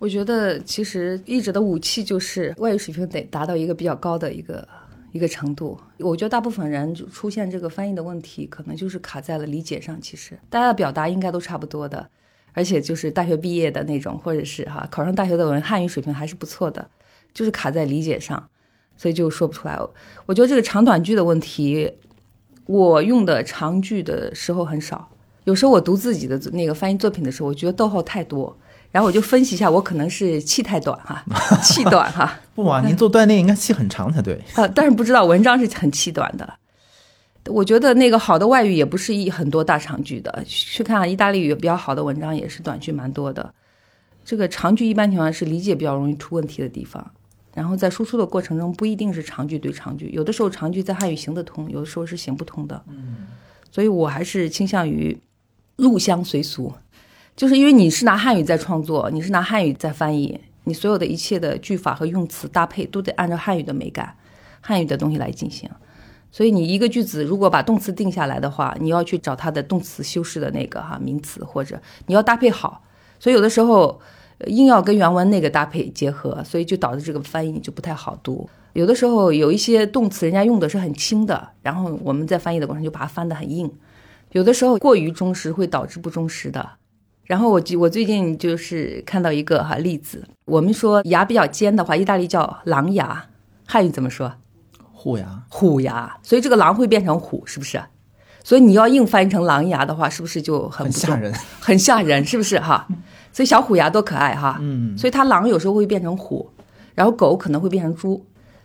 [0.00, 4.66] 我觉得其实译者的武器就是外语水平得达到一个比较高的一个
[5.12, 5.78] 一个程度。
[5.98, 10.00] 我觉得大部分人就出现这个翻译的问题，可能就是卡在了理解上。
[10.00, 12.08] 其实大家的表达应该都差不多的，
[12.52, 16.90] 而且就是大学毕业的那种，或者是哈考上大学的文汉语水平还是不错的。
[17.34, 18.50] 就是卡在理解上，
[18.94, 19.78] 所以就说不出来。
[20.26, 21.90] 我觉得这个长短句的问题，
[22.66, 25.08] 我用的长句的时候很少。
[25.44, 28.54] 有时候我读自己的那个翻译作品的时候，我觉得逗号太多，
[28.92, 31.24] 然后我就分析一下，我可能是气太短哈，
[31.64, 32.38] 气短哈。
[32.54, 34.34] 不啊，您做锻炼应该气很长才对。
[34.54, 36.48] 啊， 但是不知道文章是很气短的。
[37.46, 43.52] 我觉得那个好的外语也不是一很多大长句的，去看意大利语比较好的文章也是短句蛮多的。
[44.24, 47.04] 这个长句一般情况是理解比较容易出问题的地方。
[47.54, 52.82] 然后在输出的过程中，不一定是长句对长句，有的时候长句在汉语行得通，有的时候是行不通的。
[52.88, 53.26] 嗯，
[53.70, 55.18] 所以我还是倾向于
[55.76, 56.72] 入乡随俗，
[57.34, 64.14] 就是因为你是拿汉语在创作，你是拿汉语在翻译，你所有的一切的句法和用词搭配都得按照汉语的美感、
[64.60, 65.68] 汉语的东西来进行。
[66.30, 72.82] 所以你一个句子如果把动词定下来的话，你要去找它的动词修饰的那个哈名词，或者你要搭配好。
[73.18, 74.00] 所以有的时候。
[74.48, 78.48] 硬要跟原文那个搭配结合，所以就导致这个翻译就不太好读。
[78.72, 83.70] 有的时候有一些动词人家用的是很轻的，然后我们在翻译的过程就把它翻得很硬。
[84.32, 86.70] 有的时候过于忠实会导致不忠实的。
[87.32, 93.24] 然后我我最近就是看到一个哈例子，我们说牙比较尖的话，意大利叫狼牙，
[93.66, 94.30] 汉语怎么说？
[94.92, 95.42] 虎牙。
[95.48, 97.80] 虎牙，所以这个狼会变成虎，是不是？
[98.44, 101.32] 所以你要硬翻译成狼牙的话，是不是就很吓人？
[101.58, 102.86] 很吓人，是不是哈？
[103.32, 106.50] 所以小虎牙多可爱哈，嗯，所以它狼有时候会变成虎，
[106.94, 108.22] 然后狗可能会变成猪，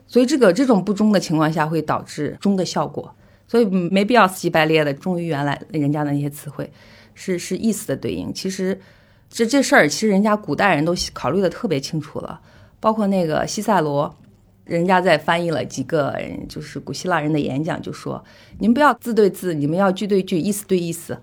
[0.07, 3.15] 所以这个这种不忠的情况下会导致忠的效果，
[3.47, 6.69] 所以没必要死乞白咧的忠于原来人家的那些词汇，
[7.17, 8.31] 是是意思的对应。
[8.31, 8.79] 其实
[9.27, 12.39] 这这事儿其实人家古代人都考虑的特别清楚了，
[12.79, 14.15] 包括那个西塞罗，
[14.63, 16.15] 人家在翻译了几个
[16.47, 18.23] 就是古希腊人的演讲，就说
[18.59, 21.17] 你们不要字对字，你们要句对句，意思对意思。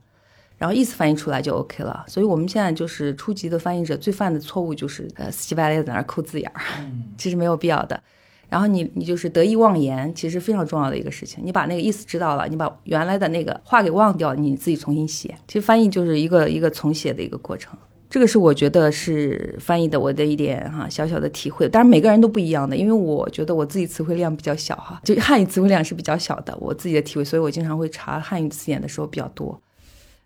[0.56, 6.62] 然后意思翻译出来就 OK 了，所以我们现在就是初级的翻译者最犯的错误就是呃死乞白赖在那儿抠字眼儿，
[7.18, 8.00] 其实没有必要的。
[8.54, 11.42] 然后你你就是得意忘言，其实非常重要的一个事情。
[11.44, 15.34] 你把那个意思知道了，你把原来的那个话给忘掉，你自己重新写。
[15.48, 17.76] 其实翻译就是一个一个重写的一个过程。
[18.08, 21.68] 这个是我觉得是翻译的我的一点哈小小的体会。
[21.68, 29.60] 当然每个人都不一样的，因为我觉得我自己词汇量比较小哈，就汉语词汇量是比较小的，我自己的体会，所以我经常会查汉语词典的时候比较多。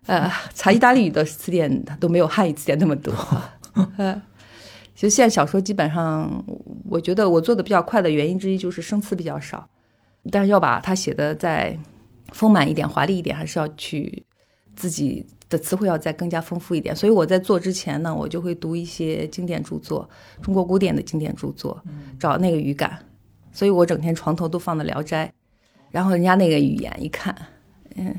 [0.05, 3.11] 呃，查意大利语的词典都没有汉语词典那么多。
[3.97, 4.21] 呃，
[4.99, 6.43] 其实现在小说基本上，
[6.89, 9.65] 我觉得我做的比较快的原因之一就是生词比较少，
[10.29, 11.79] 但是要把它写的再
[12.33, 14.25] 丰满一点、华丽一点，还是要去
[14.75, 16.93] 自己的词汇要再更加丰富一点。
[16.93, 20.09] 所以我在做之前呢，我就会读一些经典著作，
[20.41, 21.81] 中国古典的经典著作，
[22.19, 22.99] 找那个语感。
[23.53, 25.25] 所以我整天床头都放的《聊斋》，
[25.91, 27.33] 然后人家那个语言一看，
[27.95, 28.13] 嗯。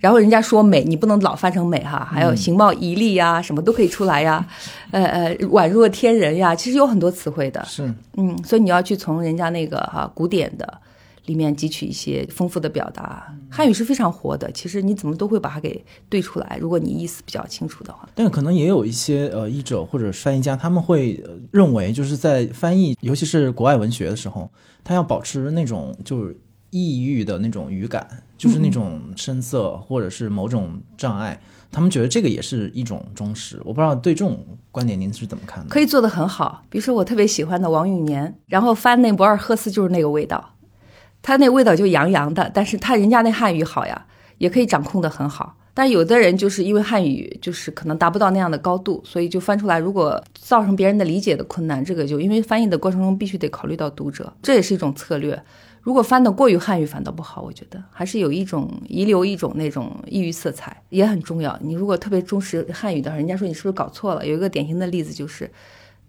[0.00, 4.44] 然后人家说美，你不能老翻成美哈，还有形貌绮丽呀，什么都可以出来呀，
[4.90, 7.62] 呃呃，宛若天人呀，其实有很多词汇的。
[7.66, 10.80] 是，嗯，所以你要去从人家那个哈古典的
[11.26, 13.32] 里面汲取一些丰富的表达。
[13.50, 18.08] 汉语是非常活的，其实你怎么都会把它给对出来，如果你意思比较清楚的话。
[18.14, 24.50] 但可能也有一些呃译者或者翻译家，他们会认为就是在翻译，尤其是国外文学的时候，
[24.82, 26.34] 他要保持那种就是。
[26.70, 33.60] 抑郁的那种语感，就是那种声色或者是某种障碍，他们觉得这个也是一种忠实。
[33.64, 35.68] 我不知道对这种观点您是怎么看的？
[35.68, 40.54] 可以做得很好，比如说我特别喜欢的王永年，然后翻那博尔赫斯就是那个味道，
[41.22, 44.06] 他那味道就洋洋的，但是他人家那汉语好呀，
[44.38, 45.56] 也可以掌控得很好。
[45.72, 55.40] 但有的人就是因为汉语就是可能达不到那样的高度，所以就翻出来，如果造成别人的理解的困难，这个就因为翻译的过程中必须得考虑到读者，这也是一种策略。
[55.82, 57.40] 如果翻得过于汉语，反倒不好。
[57.40, 61.58] 我觉得还是有一种遗留一种那种异域色彩也很重要。
[61.62, 64.26] 你如果特别忠实汉语的话，人家说你是不是搞错了？
[64.26, 65.50] 有一个典型的例子就是，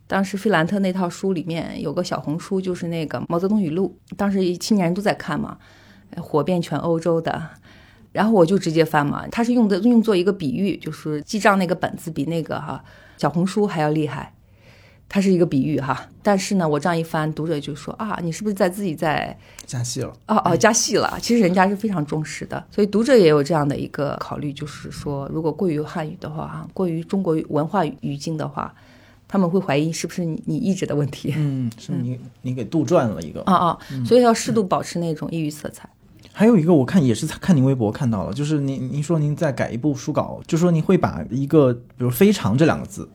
[0.08, 5.58] 当时费兰特那套书里面有个小红书，就是那个毛泽东语录，当时青年人都在看嘛，
[6.18, 7.42] 火遍全欧洲的。
[8.12, 12.84] 然后我就直接翻嘛，他是用的用作一个比喻，就是记账那个本子比那个哈
[13.16, 14.34] 小红书还要厉害。
[15.14, 20.14] 它是一个比喻哈，但是呢，我这样一翻，读者就说啊，你是不是在自己在加戏了？
[20.28, 21.20] 哦哦，加戏了。
[21.22, 28.74] 其实人家是非常重视的，所以读者也有这样的一个考虑，就是说，如果过于汉语的话，哈，过于中国文化语境的话，
[29.28, 31.34] 他们会怀疑是不是你你意志的问题。
[31.36, 35.90] 嗯，是你你给杜撰了一个啊啊， 所以要适度保持那种异域色彩。
[36.32, 43.10] 还有一个，我看也是看您微博看到了，就是您您说您在改一部书稿，就说您会把一个比如“非常”这两个字。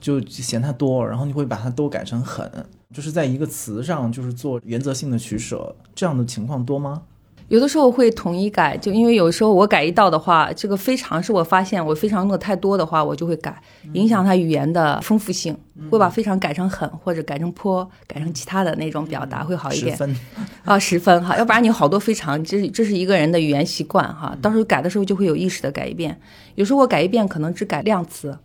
[0.00, 2.50] 就嫌它多，然后你会把它都改成狠，
[2.92, 7.02] 就是在一个词上就是做原则性的取舍，这样的情况多吗？
[7.48, 13.60] 有的时候会统一改，就因为有时候我改一道的话，这个非常是我发现我非常用的太多的话，我就会改，
[13.94, 15.56] 影响它语言的丰富性，
[15.90, 19.90] 会把非常改成狠或者改成泼，改成其他的那种表达会好一点。
[19.90, 20.16] 十分
[20.64, 26.16] 啊，十分哈，要不然你好多非常，这是这是一个人的语言习惯哈，到时候改的时候就会有意识的改一遍。
[26.54, 28.38] 有时候我改一遍可能只改量词。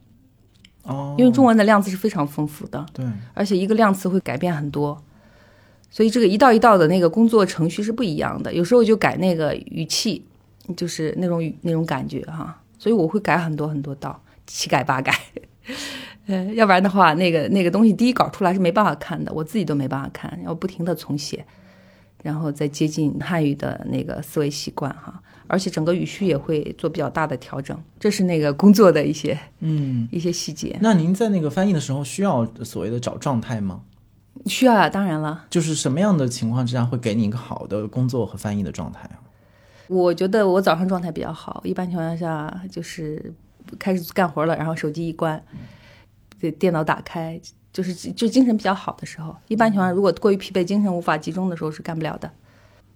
[0.85, 5.01] 哦，因为中文的量词是非常丰富的，对，而且一个量词会改变很多，
[5.89, 8.53] 所以这个一道一道的那个工作程序是不一样的。
[8.53, 10.23] 有时候就改那个语气，
[10.77, 15.13] 就是那种语那种感觉哈，所以我会改很多很多道，七改八改，
[16.27, 21.45] 呃，要不然的话，那个那个东西第一稿出来是没办法看的，我自己都没办法看，要不停的重写，
[22.25, 25.21] 然后再接近汉语的那个思维习惯哈。
[25.47, 30.75] 而且整个语序也会做比较大的调整，这是那个工作的一些嗯 一些细节。
[30.81, 33.81] 那您在那个翻译的时候需要所谓的找状态吗？
[34.47, 35.45] 需要啊，当然了。
[35.51, 39.21] 就是什么样的情况之下会给你一个好的工作和翻译的状态啊？
[39.87, 43.31] 我觉得我早上状态比较好，一般情况下就是
[43.77, 45.39] 开始干活了，然后手机一关，
[46.39, 47.39] 对电脑打开，
[47.75, 49.35] 就是就精神比较好的时候。
[49.49, 52.31] 一般情况下，如果过于疲惫、精神无法集中的时候，是干不了的。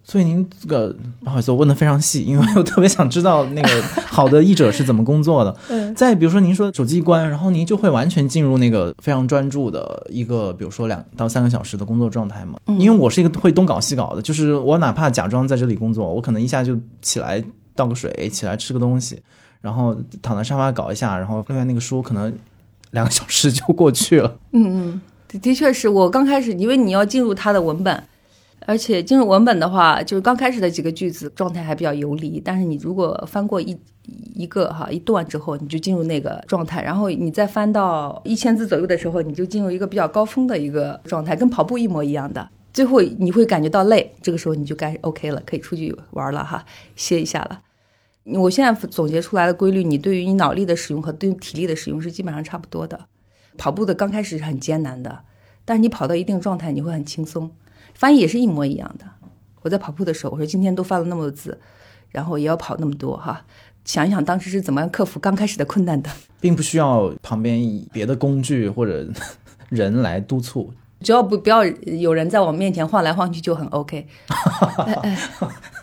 [0.02, 5.54] 所以您这个不好意思，我问的非常细，因为我特别想知道那个好的译者是怎么工作的。
[5.68, 5.94] 嗯。
[5.94, 12.58] 再比如说，您说手机一关，然后您就会完全进入那个非常专注的一个，比如说两到三个小时的工作状态吗？
[12.66, 12.80] 嗯。
[12.80, 17.44] 因为我是一个会东搞西搞的，就是我哪怕假装在这里工作，我可能一下就起来
[17.76, 19.22] 倒个水，起来吃个东西，
[19.60, 22.32] 然后躺在沙发搞一下，然后另外那个书可能
[22.90, 24.38] 两个小时就过去了。
[24.52, 28.02] 嗯嗯，的的确是我刚开始，因为你要进入它的文本。
[28.66, 33.76] 而且进入文本的话，就是刚开始的几个句子状态还比较游离，但是你如果翻过一
[34.34, 42.46] 一个哈一段之后，你就进入那个状态，然后你再翻到一千字左右的时候，你就进入一个比较高峰的一个状态，跟跑步一模一样的。
[42.72, 46.62] 最后你会感觉到累，这个时候你就该 OK 了，可以出去玩了哈，
[46.94, 47.60] 歇一下了。
[48.24, 53.06] 我现在总结出来的规律，你对于你脑力的使用和对体力的使用是基本上差不多的。
[53.58, 55.24] 跑步的刚开始是很艰难的，
[55.64, 57.50] 但是你跑到一定状态，你会很轻松。
[57.94, 59.04] 翻译也是一模一样的。
[59.62, 61.58] 我在跑步的时候，我说今天都翻了那么多字，
[62.10, 63.44] 然后也要跑那么多哈。
[63.84, 67.60] 想一想当时是怎么样克服刚开始的困难的，并不需要旁边
[67.92, 69.06] 别的工具或者
[69.68, 74.06] 人来督促，只要不不要有人在我面前晃来晃去就很 OK。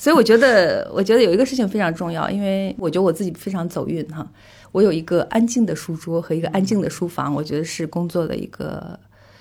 [0.00, 4.26] 所以我觉得，我觉得有一个事情非常重要，因为我觉得我自己非常走运哈。
[4.72, 8.98] 我有一个安静的书桌和一个安静的书房，我觉得是工作的一个。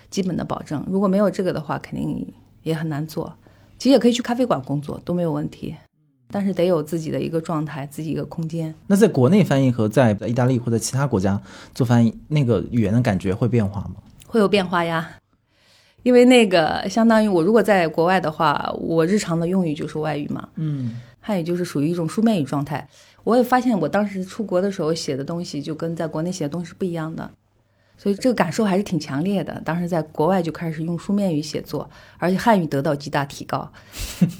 [0.10, 3.32] 基本的保证，如果没有这个的话，肯定也很难做。
[3.78, 5.76] 其实也可以去咖啡馆工作，都没有问题，
[6.32, 8.74] 但是得有自己的一个状态，自己一个空间。
[8.88, 11.39] 那在国内翻译和在意大利或者其他国家
[11.76, 13.98] 做翻译，那个语言的感觉会变化吗？
[14.26, 15.08] 会有变化呀，
[16.04, 22.88] 因为那个相当于我如果在国外的话，我日常的用语就是外语嘛，嗯，汉语就是属于一种书面语状态。
[23.24, 27.30] 我也发现，我当时出国的时候写的东西就跟在国内写的东西是不一样的。
[27.98, 29.62] 所以这个感受还是挺强烈的。
[29.66, 33.70] 当时在国外就开始用书面语写作，而且汉语得到极大提高。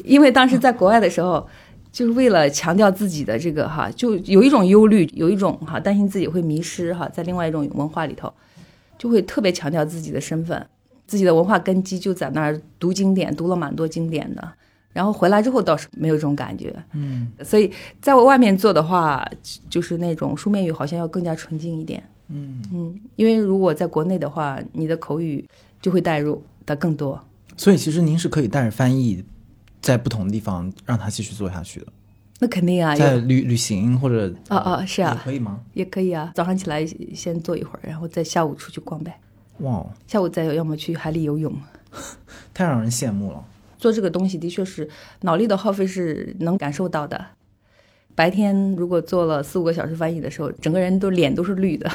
[0.06, 1.45] 因为当时在国外的时候，
[1.91, 8.34] 就是为了强调自己的这个哈，就有一种忧虑，有一种哈担心自己会迷失哈，在另外一种文化里头，
[8.98, 10.65] 就会特别强调自己的身份，
[11.10, 14.48] 自己的文化根基就在那儿读经典，读了蛮多经典的，
[14.94, 16.71] 然后回来之后倒是没有这种感觉。
[16.94, 19.27] 嗯所以在我外面做的话，
[19.67, 22.04] 就是那种书面语好像要更加纯净一点。
[22.27, 25.44] 嗯，嗯，因为如果在国内的话，你的口语
[25.81, 27.19] 就会带入的更多。
[27.58, 29.25] 所以其实您是可以带着翻译，
[29.81, 31.88] 在不同的地方让他继续做下去的，
[32.40, 35.60] 那肯定啊，在旅旅行或者啊啊是啊也可以吗？
[35.73, 36.31] 也可以啊。
[36.36, 39.19] 早上起来先坐一会儿，然后再下午出去逛呗。
[39.60, 41.53] 哇，下午再有要么去海里游泳。
[42.53, 43.43] 太让人羡慕了。
[43.77, 44.89] 做这个东西的确是
[45.21, 47.25] 脑力的耗费是能感受到的。
[48.15, 51.89] 白天如果做了四五个小时翻译的时候，整个人都脸都是绿的，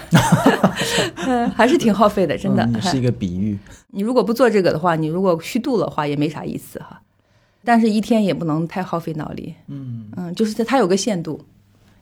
[1.26, 2.64] 呃 还是挺耗费的，真的。
[2.64, 3.58] 嗯是一个比喻。
[3.88, 7.02] 你如果不做这个的话，你如果虚度的话也没啥意思哈。
[7.62, 11.40] 但是一天也不能太耗费脑力，嗯嗯，就是在它有个限度。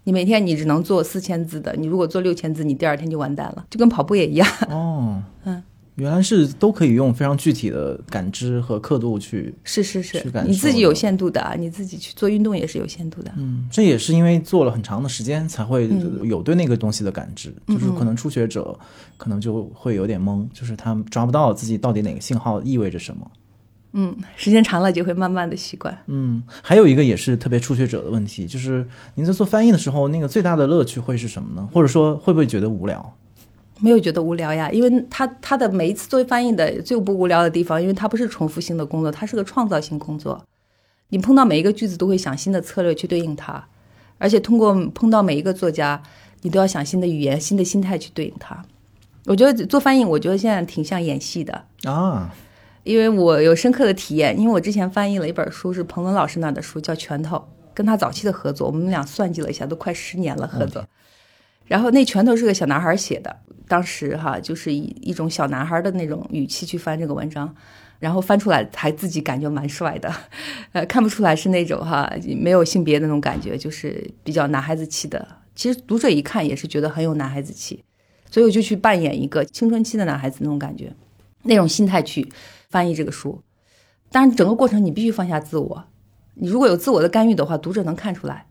[0.04, 4.48] 你每天你只能做四千字的，你如果做六千字，你第二天就完蛋了，就跟跑步也一样。
[4.68, 5.62] 哦， 嗯，
[5.96, 13.30] 原来是都可以用非常具体的感知和刻度去，是是是你自己有限度的啊，你自己去做运动也是有限度的。
[13.36, 18.76] 嗯，这也是因为做了很长的时间才会嗯有对那个东西的感知，就是可能初学者
[19.16, 23.30] 可能就会有点懵，就是他抓不到自己到底哪个信号意味着什么。
[23.34, 23.41] 嗯，
[24.36, 25.96] 时间长了就会慢慢的习惯。
[26.06, 31.68] 嗯，还有一个也是特别初学者的问题，就是您在做翻译的时候，那个最大的乐趣会是什么呢？
[31.72, 33.16] 或者说会不会觉得无聊？
[33.80, 40.40] 没有觉得无聊呀，因为他他的每一次作为翻译的最不无聊的地方，因为它不是重复性的工作，它是个创造性工作。
[41.08, 43.66] 你碰到每一个句子都会想新的策略去对应它，
[44.18, 46.00] 而且通过碰到每一个作家，
[46.42, 48.64] 你都要想新的语言、新的心态去对应它。
[49.26, 52.32] 我觉得做翻译，我觉得现在挺像演戏的，啊，
[52.84, 57.36] 因为我有深刻的体验，因为我之前翻译了一本书，是彭伦老师那儿的书，叫《拳头》，
[57.72, 60.84] 跟他早期的合作，我们俩算计了一下，都快十年了合作。
[61.66, 63.34] 然后那拳头是个小男孩写的，
[63.68, 67.54] 当时哈就是以一种小男孩的那种语气去翻这个文章，
[68.00, 70.12] 然后翻出来还自己感觉蛮帅的，
[70.72, 75.26] 呃，看不出来是那种哈没有性别的那种感觉，就是比较男孩子气的。
[75.54, 77.82] 其实读者一看也是觉得很有男孩子气，
[78.28, 80.92] 所以我就去扮演一个青春期的男孩子那种感觉，
[81.42, 82.26] 那种心态去
[82.72, 83.42] 翻译这个书。
[84.10, 85.84] 当然，整个过程你必须放下自我，
[86.34, 88.46] 你如果有自我的干预的话，读者能看出来。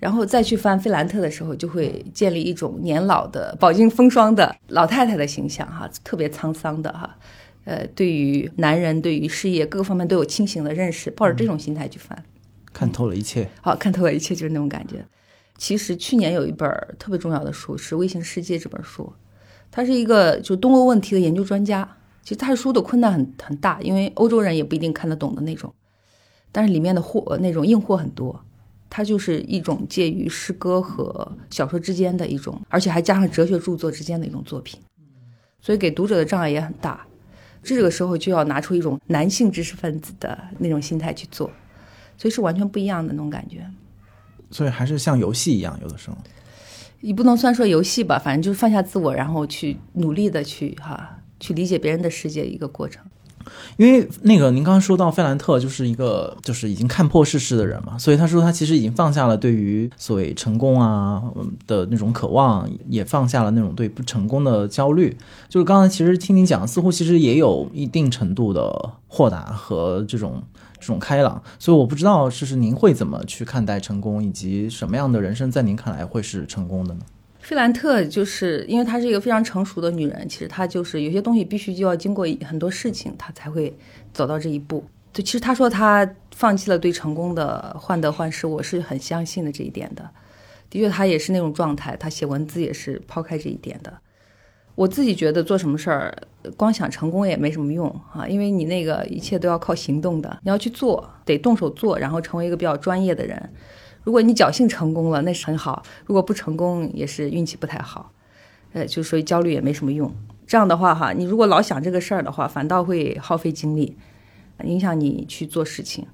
[0.00, 7.16] 然后再去翻费兰特的时候，就会建立一种年老的、饱经风霜的老太太的形象，哈，特别沧桑的哈，
[7.64, 12.24] 呃，对于男人、对于事业各个方面都有清醒的认识，抱着这种心态去翻，
[12.72, 13.48] 看透了一切。
[13.60, 15.04] 好看透了一切，就是那种感觉。
[15.56, 19.12] 其实去年有一本特别重要的书是《微型世界》这本书，
[19.72, 21.96] 他是一个就东欧问题的研究专家。
[22.28, 25.72] 其实他的书的困难很很大，因为欧洲人也不一定看得懂的那种，
[26.52, 28.38] 但是里面的货那种硬货很多。
[28.90, 34.78] 它就是一种介于诗歌和小说之间的一种，而且还加上哲学著作之间的一种作品，
[35.62, 37.06] 所以给读者的障碍也很大。
[37.62, 41.50] 这个时候就要拿出一种男性知识分子的那种心态去做，
[42.18, 43.66] 所以是完全不一样的那种感觉。
[44.50, 46.18] 所以还是像游戏一样，有的时候。
[47.00, 53.02] 你不能算说游戏吧，反正就是放下自我，然后去努力的去哈去理解别人的世界一个过程。
[53.78, 61.22] 因为那个您刚刚说到费兰特就是一个就是已经看破世事的人嘛，所以他说他其实已经放下了对于所谓成功啊
[61.66, 65.16] 的那种渴望，也放下了那种对不成功的焦虑。
[65.48, 70.42] 就是刚才其实听您讲，似乎其实也有一定程度的豁达和这种
[70.78, 71.42] 这种开朗。
[71.58, 77.00] 所以我不知道，就是您会怎么去看待成功，以及什么样的人生在您看来会是成功的呢？
[77.48, 83.74] 费兰特就是因为她是一个非常成熟的女人，其实她就是有些东西必须就要经过很多事情，她才会
[84.12, 84.84] 走到这一步。
[85.14, 90.06] 对，其实她说她放弃了对成功的患得患失，我是很相信的这一点的。
[90.68, 93.96] 的确，她也是那种状态，她写文字也是抛开这一点的。
[94.74, 96.14] 我自己觉得做什么事儿，
[96.54, 103.50] 光想成功也没什么用啊，因为你那个一切都要靠行动的，你要去做，得动手做，然后成为一个比较专业的人。
[104.08, 108.10] 如果你侥幸成功了，那是很好；如果不成功，也是运气不太好。
[108.72, 110.10] 呃，就所以焦虑也没什么用。
[110.46, 113.98] 这样的话哈，你如果老想这个事儿的话，反倒会耗费精力，
[114.64, 116.06] 影响你去做事情。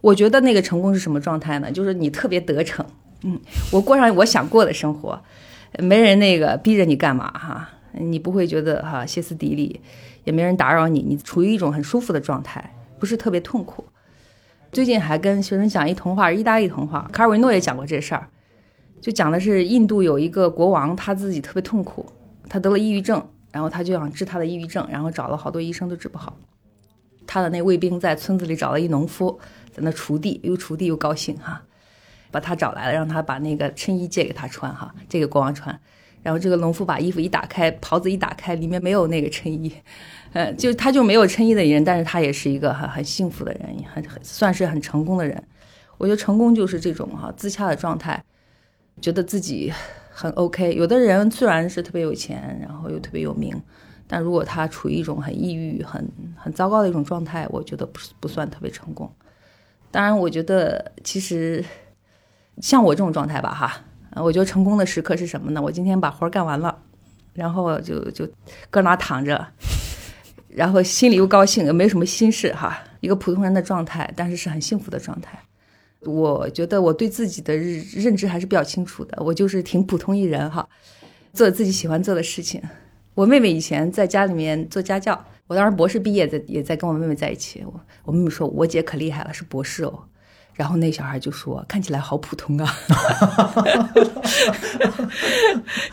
[0.00, 1.72] 我觉得那个成功是什么状态呢？
[1.72, 2.86] 就是你特别得逞，
[3.24, 3.40] 嗯，
[3.72, 5.20] 我过上我想过的生活，
[5.80, 9.80] 没人那个逼着你干嘛哈，你不会觉得哈歇斯底里，
[10.22, 13.84] 也没人打扰你，你处于一种很舒服的状态，不是特别痛苦。
[14.78, 18.28] 最近还跟学生讲一童话，意大利童话，卡尔维诺也讲过这事儿，
[19.00, 22.06] 就讲的是印度有一个国王，他自己特别痛苦，
[22.48, 26.38] 他得了抑郁症，然后他就想治他的抑郁症，然后找了好多医生都治不好。
[27.26, 29.40] 他的那卫兵在村子里找了一农夫，
[29.72, 31.60] 在那锄地，又锄地又高兴哈，
[32.30, 35.76] 把他找来了，让他把那个衬衣借给他穿哈，这个国王穿。
[36.22, 39.72] 然后这个农夫把衣服一打开，袍子一打开，里面没有那个衬衣，
[40.38, 45.42] 呃，就他就没有衬衣的人，但是他也是一个很很幸福的人，很很算是很成功的人。
[45.96, 48.22] 我觉得成功就是这种哈自洽的状态，
[49.00, 49.72] 觉得自己
[50.12, 50.72] 很 OK。
[50.74, 53.52] 有的人虽然是特别有钱，然后又特别有名，
[54.06, 59.12] 但如果他处于一种很抑郁、很很糟糕的一种状态，我觉得不不算特别成功。
[59.90, 61.64] 当然，我觉得其实
[62.62, 63.80] 像我这种状态吧，哈。
[64.14, 65.60] 我觉得成功的时刻是什么呢？
[65.60, 66.78] 我今天把活干完了，
[67.34, 68.28] 然后就就
[68.70, 69.46] 搁那躺着，
[70.48, 75.38] 然后心里又高兴，也没什么心事哈，一个普通人的状态，但是是很幸福的状态。
[76.02, 80.68] 我觉得我对自己的认认知还是比较清楚的，我就是挺普通一人哈，
[81.32, 82.62] 做自己喜欢做的事情。
[83.14, 87.64] 我妹妹以前在家里面做家教，我当时博士毕业在也在跟我妹妹在一起。
[87.66, 90.04] 我我妹妹说，我姐可厉害了，是博士哦。
[90.58, 92.66] 然后那小孩就说：“看起来好普通啊。”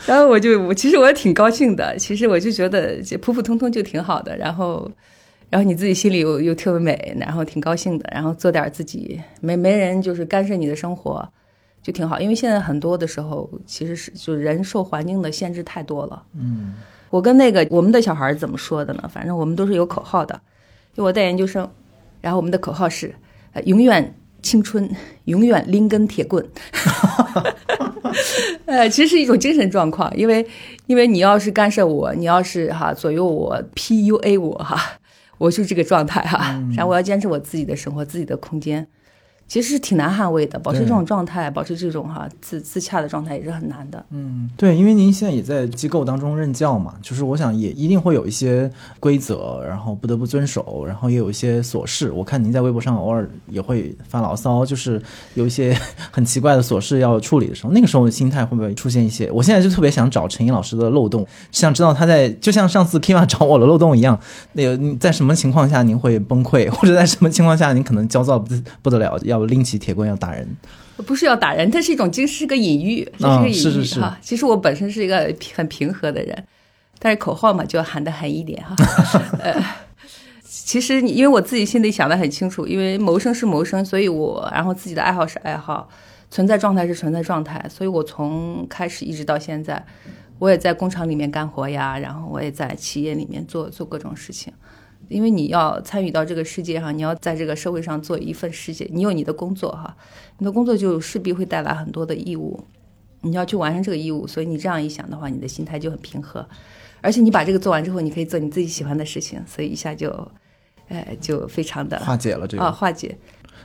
[0.04, 4.36] 然后我就我其实我也挺高兴的，其实我就觉得普普通通就挺好的。
[4.36, 4.90] 然后，
[5.48, 8.10] 然后你自己心里又又特别美，然后挺高兴的。
[8.12, 11.24] 然后做点自己没没人就是干涉你的生活，
[11.80, 12.18] 就挺好。
[12.18, 16.20] 因为现在很多的时候其实是就人受环境的限制太多了。
[16.34, 16.74] 嗯，
[17.10, 19.08] 我跟那个我们的小孩怎么说的呢？
[19.14, 20.40] 反正我们都是有口号的。
[20.92, 21.70] 就我带研究生，
[22.20, 23.14] 然后我们的口号是：
[23.52, 24.12] 呃，永远。
[24.46, 24.88] 青春
[25.24, 26.48] 永远拎根铁棍，
[28.66, 30.46] 呃，其实是一种精神状况，因为
[30.86, 34.80] 因为你要是干涉我，你要是哈左右我，PUA 我哈，
[35.38, 38.86] 我就这个状态哈，然后我要坚持我自己的生活，自己的空间。
[39.48, 44.04] 其实是挺难捍卫的，保持这种状态，保持这种哈自自洽的状态也是很难的。
[44.10, 48.68] 嗯，对，因为您现在也在机构当中任教嘛，就是我想也一定会有一些
[48.98, 52.10] 规则，然后不得不遵守，然后也有一些琐事。
[52.10, 55.00] 我看您在微博上偶尔也会发牢骚，就是
[55.34, 55.78] 有一些
[56.10, 59.30] 很奇怪的琐事要处理的时候，那个时候心态会不会出现一些？
[59.30, 64.18] 我现在就特别想找陈英老师的漏洞，想知道他在就像上次 Kima 找我的漏洞一样，
[64.54, 69.35] 那个在什么情况下您会崩溃，或者在什么情况下您可能焦躁不 不得了要。
[69.38, 70.48] 要拎起铁棍要打人，
[71.06, 74.18] 不是要打人，它是一种，这是个隐喻，这是个隐喻哈。
[74.22, 76.44] 其实我本身是一个很平和的人，
[76.98, 78.74] 但是口号嘛就要喊得狠一点哈。
[79.38, 79.54] 呃，
[80.42, 85.88] 其实因为我自己心里想的很清楚，因为谋生是谋生，所以我然后自己的爱好是爱好，
[86.30, 89.84] 存在状态是存在状态，所以我从开始一直到现在，
[90.38, 94.52] 我也在工厂里面干活呀，然后我也在企业里面做做各种事情。
[95.08, 99.96] 因为你要参与到这个世界上，你要在这个社会上做一份事业，你有你的工作哈，
[100.38, 102.58] 你的工作就势必会带来很多的义务，
[103.20, 106.46] 你要去完成这个义务，所以你这样一想的话，你的心态就很平和，
[107.00, 110.30] 而且你把这个做完之后，你可以做你自己喜欢的事情，所以一下就，
[110.88, 113.16] 哎，就非常的化解了这个啊，化解。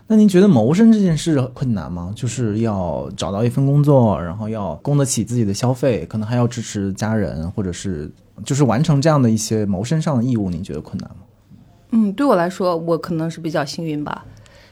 [0.08, 2.12] 那您觉得谋生这件事困难吗？
[2.16, 8.12] 就是要找到一份工作，然后要供得起自己的消费，可能还要支持家人，或者是
[8.44, 11.18] 就是完成这样的一些谋生上的义务，您觉得困难吗？
[11.92, 14.26] 嗯，对我来说，我可能是比较幸运吧，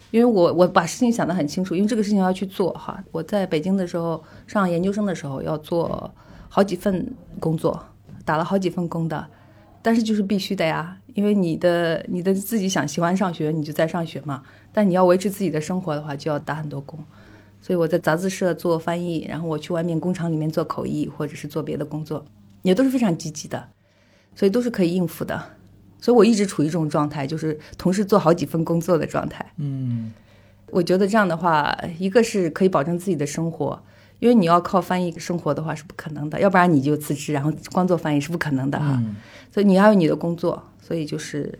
[0.10, 3.04] 因为我我把事情想得很清楚，因为这个事情要去做哈。
[3.12, 6.10] 我在北京的时候上研究生的时候要做
[6.48, 7.82] 好几份工作，
[8.24, 9.28] 打了好几份工的，
[9.82, 14.42] 但是就是必须的呀，因为你的你的自己想喜欢上学，你就在上学嘛。
[14.72, 16.98] 但你要维持自己的生活的话，就要打很多工。
[17.62, 22.24] 所以我在杂志社做翻译，然后我去外面工厂里面做口译，或者是做别的工作，
[22.62, 23.68] 也都是非常积极的，
[24.34, 25.44] 所以都是可以应付的。
[26.02, 29.46] 所以我一直处于这种状态，就是同时做好几份工作的状态。
[29.58, 30.14] 嗯，
[30.68, 33.78] 我觉得这样的话，一个是可以保证自己的生活，
[34.20, 39.04] 因为你要靠翻译生活的话是不可能的，要不然你就辞职，然后光做翻译是不可能的哈。
[39.52, 41.60] 所以你要有你的工作，所以就是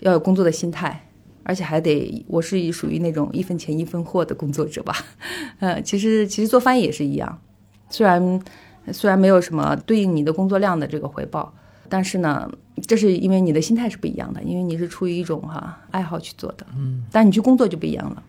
[0.00, 1.08] 要有工作的心态，
[1.42, 4.94] 而且还得我是属于那种一分钱一分货的工作者吧。
[5.60, 7.40] 呃，其实其实做翻译也是一样，
[7.88, 8.42] 虽然
[8.92, 11.54] 虽然没有什么对应你的工作量的这个回报。
[11.92, 12.48] 但是呢，
[12.80, 18.22] 这是因为你的心态是不一样的，因为你是出于一种哈爱好去做的，嗯，但你去工作就不一样了，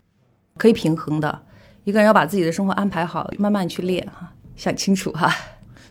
[0.58, 1.42] 可以平衡的。
[1.84, 5.34] 一个人要把自己的生活安排好，慢慢去练哈，想清楚哈。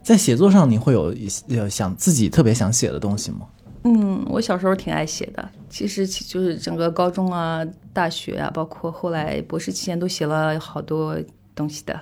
[0.02, 1.14] 在写作上，你会有
[1.48, 3.40] 呃想自己特别想写的东西吗？
[3.82, 11.16] 嗯，我小时候挺爱写的，其实就是整个高中啊、大学啊，包括后来博士期间都写了好多
[11.54, 11.98] 东西的，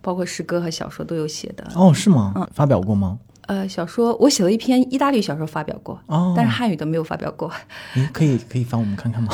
[0.00, 1.66] 包括诗歌和小说都有写的。
[1.74, 2.32] 哦，是吗？
[2.36, 3.18] 嗯，发表过吗？
[3.48, 7.50] 呃，小说我写了一篇意大利小说发表过，哦，但是汉语的没有发表过。
[7.96, 9.32] 您可以可以翻我们看看吗？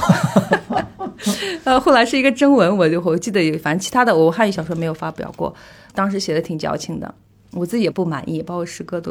[1.64, 5.52] 呃，后来是一个征文，我就我记得有，反正其他的我汉语小说没有发表过。
[5.92, 7.12] 当时写的挺矫情的，
[7.52, 9.10] 我自己也不满意，包括诗歌都，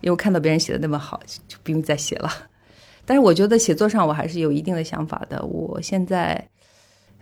[0.00, 2.28] 因为我看到别人写的那么好，就不用再写了。
[3.04, 5.40] 但是我觉得写作上我还是有一定的想法的。
[5.44, 6.44] 我现在，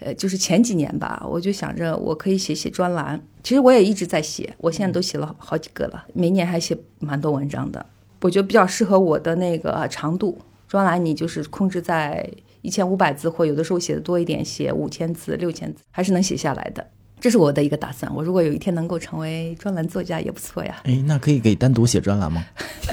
[0.05, 3.21] 呃，就是前几年吧，我就想着我可以写写专栏。
[3.43, 7.85] 其实我也一直在写，我现在都写了好几个了，每年还写蛮多文章的。
[8.21, 10.39] 我觉得比较适合我的那个长度，
[10.69, 12.29] 专栏你就是控制在
[12.63, 16.87] 一千五百字，或有的时候写的多一点，写五千字、六千字，还是能写下来的。
[17.21, 18.15] 这是我的一个打算。
[18.15, 20.83] 我如果有一天能够成为专栏作家，也不错呀。
[20.85, 22.45] 哎，那可以给单独写专栏吗？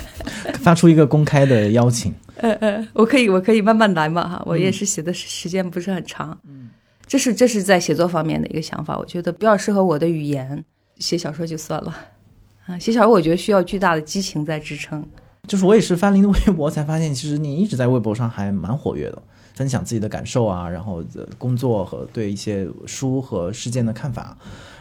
[0.62, 2.14] 发出一个公开的邀请。
[2.38, 4.41] 呃呃，我可以，我可以慢慢来嘛哈。
[4.45, 6.38] 我也是写的时间不是很长。
[6.47, 6.70] 嗯，
[7.12, 8.97] 这是这是在写作方面的一个想法。
[8.97, 10.64] 我觉得比较适合我的语言，
[10.97, 11.93] 写小说就算了。
[12.66, 15.05] 啊，写小说我觉得需要巨大的激情在支撑。
[15.45, 19.22] 就是我也是翻您的微博才发现，其实你一直在微博上还蛮活跃的，
[19.53, 21.03] 分享自己的感受啊，然后
[21.38, 24.38] 工作和对一些书和事件的看法。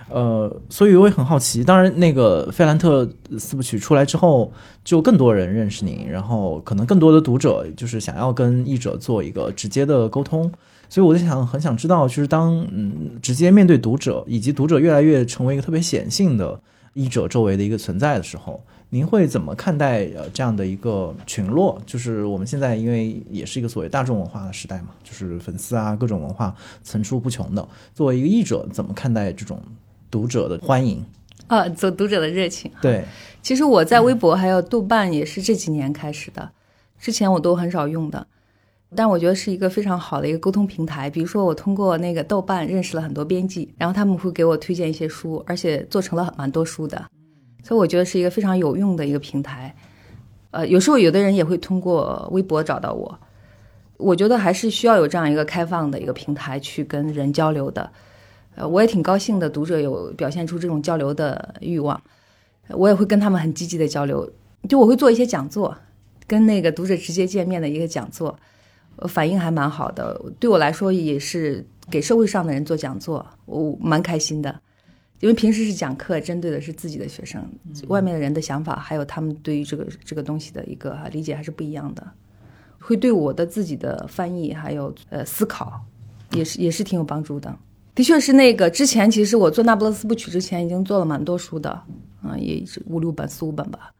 [0.08, 1.64] 呃，所以我也很好奇。
[1.64, 3.10] 当然，那个《费兰特
[3.40, 4.52] 四部曲》出来之后，
[4.84, 10.48] 就更多人认识您，然后可能更多的读者就是想要跟译者做一个直接的沟通。
[10.91, 16.61] 所以我就想，很想知道，就是当嗯直接面对读者，以及读者越来越成为一个特别显性的
[16.93, 21.80] 译者周围的一个存在的时候，您会怎么看待呃这样的一个群落？
[21.86, 27.66] 就是我们现在因为也是一个所谓大众文化的时代嘛，就是粉丝啊各种文化层出不穷的。
[27.95, 29.59] 作为一个译者，怎么看待这种？
[30.12, 31.05] 读者的欢迎
[31.47, 32.68] 啊，做读者的热情。
[32.82, 33.05] 对，
[33.41, 36.51] 其实我在微博还有豆瓣也是这几年开始的，
[36.99, 38.26] 之前我都很少用的，
[38.97, 41.09] 但我觉得是一个非常好的一个沟通平台。
[41.09, 47.05] 比如说，我通过那个豆瓣认识了很多编辑，然后他们会给我推荐一些书，而且做成了蛮多书的，
[47.62, 49.74] 所以我觉得是一个非常有用的一个平台。
[50.51, 53.16] 呃，有时候有的人也会通过微博找到我，
[53.97, 57.88] 我觉得还是需要有这样一个开放的一个平台去跟人交流的。
[58.57, 62.03] 呃，我也挺高兴的，读者有表现出这种交流的欲望，
[62.70, 64.28] 我也会跟他们很积极的交流。
[64.68, 65.72] 就我会做一些讲座，
[66.26, 68.36] 跟那个读者直接见面的一个讲座，
[69.09, 70.20] 反应还蛮好的。
[70.38, 74.61] 对我来说也是给社会上的人做讲座，我蛮开心的。
[75.20, 77.44] 因为平时是讲课，针对的是自己的学生，
[77.88, 82.03] 外面的人的想法还有他们对于这个这个东西的一个理解还是不一样的，
[82.78, 85.78] 会对我的自己的翻译还有呃思考，
[86.32, 87.55] 也是也是挺有帮助的。
[87.94, 91.70] 的确是那个之前，其实我做《那不勒斯部曲》之前已经做了蛮多书的，
[92.22, 93.92] 啊，也是五六本、四五本吧。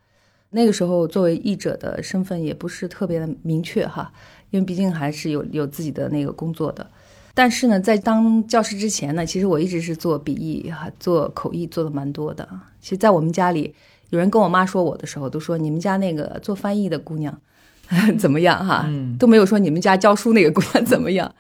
[0.49, 4.11] 那个时候作为译者的身份也不是特别的明确哈，
[4.51, 6.87] 因为毕竟还是有有自己的那个工作的。
[7.33, 12.47] 但是呢，在当教师之前呢，其实我一直是做笔译哈，做口译做的蛮多的。
[12.81, 13.73] 其实，在我们家里，
[14.11, 17.39] 有人跟我妈说我的时候，都说你们家那个做翻译的姑娘
[18.19, 18.87] 怎么样哈，
[19.19, 21.33] 都没有说你们家教书那个姑娘 怎么样。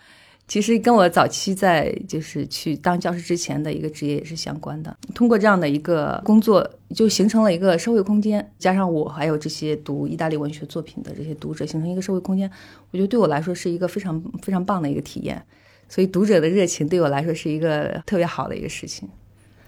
[0.50, 4.96] 其实跟我早期在就是去当教师之前的一个职业也是相关的。
[5.14, 12.50] 通过这样的一个工作，就形成了一个社会空间，加上我还有这些读意大利文学作品的这些读者，形成一个社会空间。
[12.90, 15.40] 我觉得对我来说是一个非常非常棒的一个体验。
[15.88, 19.08] 所以读者的热情对我来说是一个特别好的一个事情，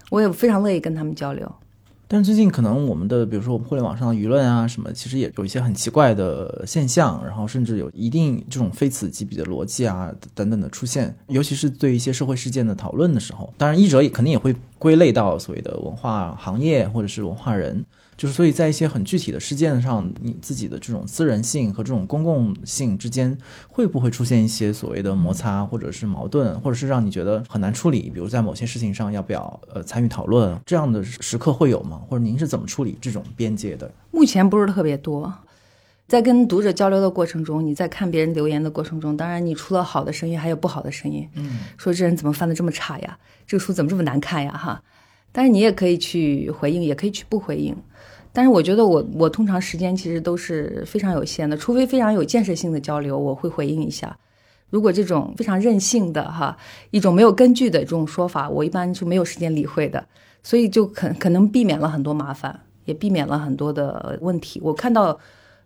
[0.09, 1.49] 我也非常乐意跟他们交流。
[2.13, 17.83] 但最近可能我们的，比如说我们互联网上的舆论啊什么，其实也有一些很奇怪的现象，然后甚至有一定这种非此即彼的逻辑啊等等的出现，尤其是对一些社会事件的讨论的时候，当然译者也肯定也会归类到所谓的文化行业或者是文化人。
[18.15, 23.37] 就是所以，在一些很具体的事件上，你自己的这种私人性和这种公共性之间，
[23.67, 28.09] 会不会出现一些所谓的摩擦，或者是矛盾，或者是让你觉得很难处理？
[28.09, 30.59] 比如在某些事情上，要不要呃参与讨论？
[30.65, 32.01] 这样的时刻会有吗？
[32.07, 33.91] 或者您是怎么处理这种边界的？
[34.11, 35.33] 目前不是特别多。
[36.05, 41.27] 在跟读者交流的过程中，你在看别人留言的过程中，当然你除了好的声音，还有不好的声音。
[41.33, 43.17] 嗯，说这人怎么翻的这么差呀？
[43.47, 44.51] 这个书怎么这么难看呀？
[44.51, 44.83] 哈。
[45.31, 47.75] 但是你也可以去回应，也可以去不回应。
[48.33, 54.17] 但是我觉得我我通常时间其实都是非常有限的，除非非常有建设性的交流，我会回应一下。
[54.71, 56.57] 如果这种非常任性的哈
[56.89, 60.03] 一种没有根据的这种说法，我一般就没有时间理会的。
[60.41, 64.59] 所以就可可能避免了很多麻烦，也避免了很多的问题。
[64.63, 65.17] 我看到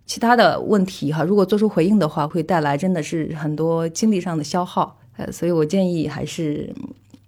[0.05, 4.99] 其他的问题哈，如果做出回应的话，会带来真的是很多精力上的消耗。
[5.15, 6.71] 呃，所以我建议还是。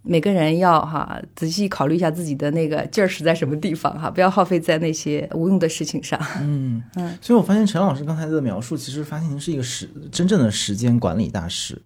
[0.02, 6.20] 每个人要哈仔细考虑一下自己的那个劲儿使在什么地方哈，不要耗费在那些无用的事情上。
[6.42, 11.80] 嗯嗯，所以我发现陈老师刚才的描述，其实发现您是一个时真正的时间管理大师，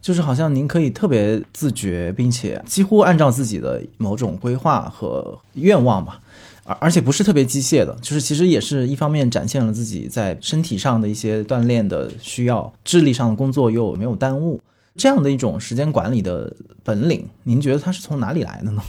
[0.00, 6.20] 就是好像您可以特别自觉，并且几乎按照自己的某种规划和愿望吧，
[6.64, 14.58] 而而且不是特别机械的，就是其实也是一方面展现了自己在身体上的一些锻炼的需要，智力上的工作又没有耽误。
[15.00, 18.82] 这样的一种时间管理的本领，您觉得它是从哪里来的呢？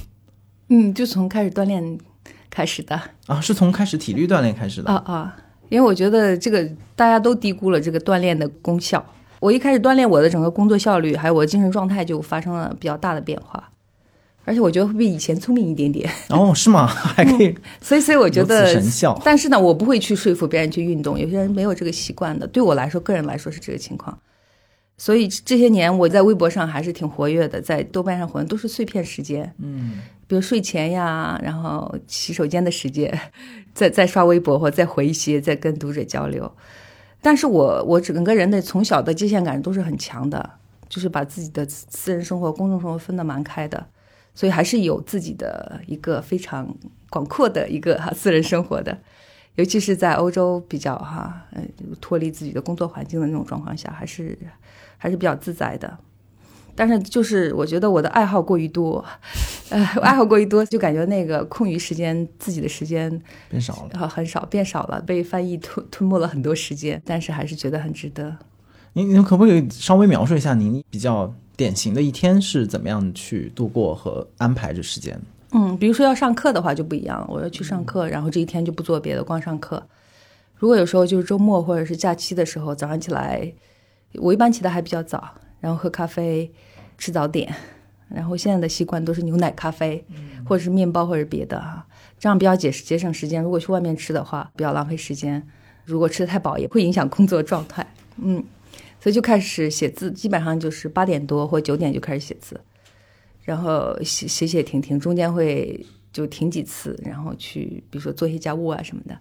[0.68, 1.98] 嗯，就从开始锻炼
[2.50, 5.38] 开始的啊，是从开始体力锻炼开始的啊啊！
[5.70, 9.02] 因为我觉得这个大家都低估了这个锻炼的功效。
[9.40, 13.72] 我一开始锻炼我的整个工作效率，还有我的精神状态就发生了比较大的变化，
[14.44, 16.10] 而且我觉得会比以前聪明一点点。
[16.30, 16.86] 哦，是吗？
[17.16, 22.46] 还可以，所以所以我觉得此神效但是呢，我不会去说服别人去运动，有些人没有这个习惯的。
[22.46, 24.18] 对我来说，个人来说是这个情况。
[25.02, 29.94] 所以这些年我在微博上还是挺活跃的，在豆瓣上活跃都是碎片时间，嗯，
[30.28, 33.12] 比如睡前呀，然后洗手间的时间，
[33.74, 36.52] 再再刷微博或再回一些，再跟读者交流。
[37.20, 40.48] 但是我我整个人的从小的界限感都是很强的，
[40.88, 43.84] 就是把自己的私人生活、公众生活分得蛮开的，
[44.36, 46.72] 所以还是有自己的一个非常
[47.10, 48.96] 广阔的一个哈 私人生活的。
[49.56, 51.64] 尤其是在欧洲比较哈，呃，
[52.00, 54.38] 脱离自己的工作环境的那种状况下，还是
[55.02, 55.98] 还是比较自在的。
[56.76, 59.04] 但是就是我觉得我的爱好过于多，
[59.70, 63.10] 呃，爱好过于多，就感觉那个空余时间自己的时间
[63.50, 63.90] 变少了。
[64.00, 68.38] 呃很少，变少了，被翻译吞吞没了很多时间，但是还是觉得很值得。
[68.94, 75.20] 您您可不可以稍微描述一下您比较典型的一天是怎么样去度过和安排这时间？
[75.52, 79.84] 嗯，比如说要上课的话就不一样了，我要去上课，然后这一天就不做别的，光上课。
[80.56, 83.52] 如果有时候就是周末或者是假期的时候，早上起来，
[84.16, 86.52] 我一般起的还比较早，然后喝咖啡，
[86.98, 87.54] 吃早点，
[88.10, 90.04] 然后现在的习惯都是牛奶咖啡，
[90.46, 91.86] 或者是面包或者别的哈，
[92.20, 93.42] 这样比较节节省时间。
[93.42, 95.46] 如果去外面吃的话，比较浪费时间。
[95.86, 97.86] 如果吃的太饱，也会影响工作状态。
[98.18, 98.44] 嗯，
[99.00, 102.60] 所以就开始写字，基本上就是八点多或九点就开始写字。
[103.44, 105.84] 然后写写写停停，中间会
[106.14, 109.18] 就停几次，然后去比如说做一些家务啊什么的，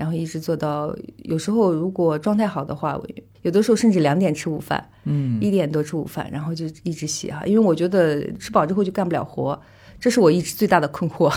[0.00, 3.06] 然后一直做到有时候如果状态好的话，我
[3.42, 9.60] 有的时候甚至两点吃午饭，嗯，一点多吃午饭，然后就一直写哈，因为我觉得吃饱之后就干不了活，
[10.00, 11.30] 这是我一直最大的困惑。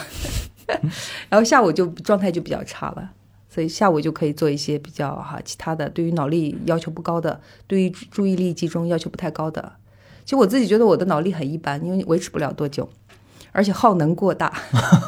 [1.28, 3.12] 然后下午就状态就比较差了，
[3.50, 9.74] 所以下午就可以做一些比较哈其他的，对于脑力要求不高的，对于注意力集中要求不太高的。
[10.24, 12.88] 其实我自己觉得我的脑力很一般，因为维持不了多久，
[13.52, 14.54] 而且耗能过大，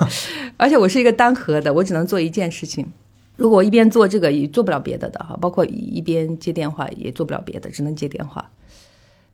[0.58, 2.91] 而且我是一个单核的，我只能做一件事情。
[3.36, 8.49] 如果我一边做这个也做不了别的的哈，包括一边接电话也做不了别的，只能接电话。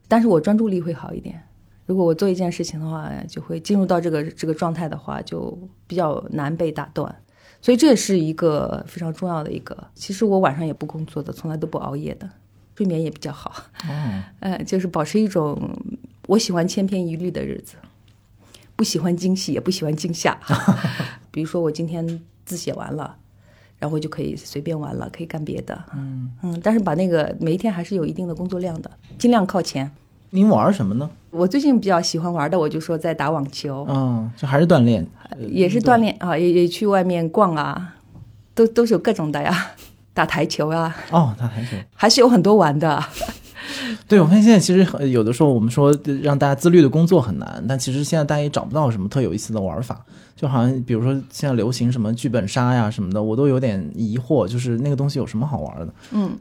[0.07, 1.41] 但是我专注力会好一点。
[1.85, 7.13] 如果我做一件事情的话，就会进入到这个这个状态的话，就比较难被打断。
[7.61, 9.77] 所以这也是一个非常重要的一个。
[9.93, 12.29] 其实我晚上也不工作的，从来都不熬夜的，
[12.75, 13.53] 睡眠也比较好。
[13.87, 15.59] 嗯， 呃，就是保持一种
[16.27, 17.75] 我喜欢千篇一律的日子，
[18.75, 20.39] 不喜欢惊喜，也不喜欢惊吓。
[21.29, 23.17] 比如说我今天字写完了，
[23.82, 25.77] 然后就可以随便玩了，可以干别的。
[25.95, 29.89] 嗯嗯，但是把那个每一天还是有一定的工作量的，尽量靠前。
[30.29, 31.09] 您玩什么呢？
[31.32, 35.05] 我最近比较喜欢玩的，我就说在打网球，嗯，这还是锻炼，
[35.49, 37.95] 也是锻炼啊，也也去外面逛啊，
[38.53, 39.71] 都都是有各种的呀，
[40.13, 41.75] 打台球啊，哦，打台球。
[41.95, 43.03] 还是有很多玩的。
[44.07, 50.03] 对，我发现现在其实很有的时候我们说让大家自律的工作很难，但其实现在大家也找不到什么特有意思的玩法，
[50.36, 55.93] 就好像比如说现在流行什么剧本杀呀什么的，我都有点疑惑，就是那个东西有什么好玩的？
[56.12, 56.38] 嗯，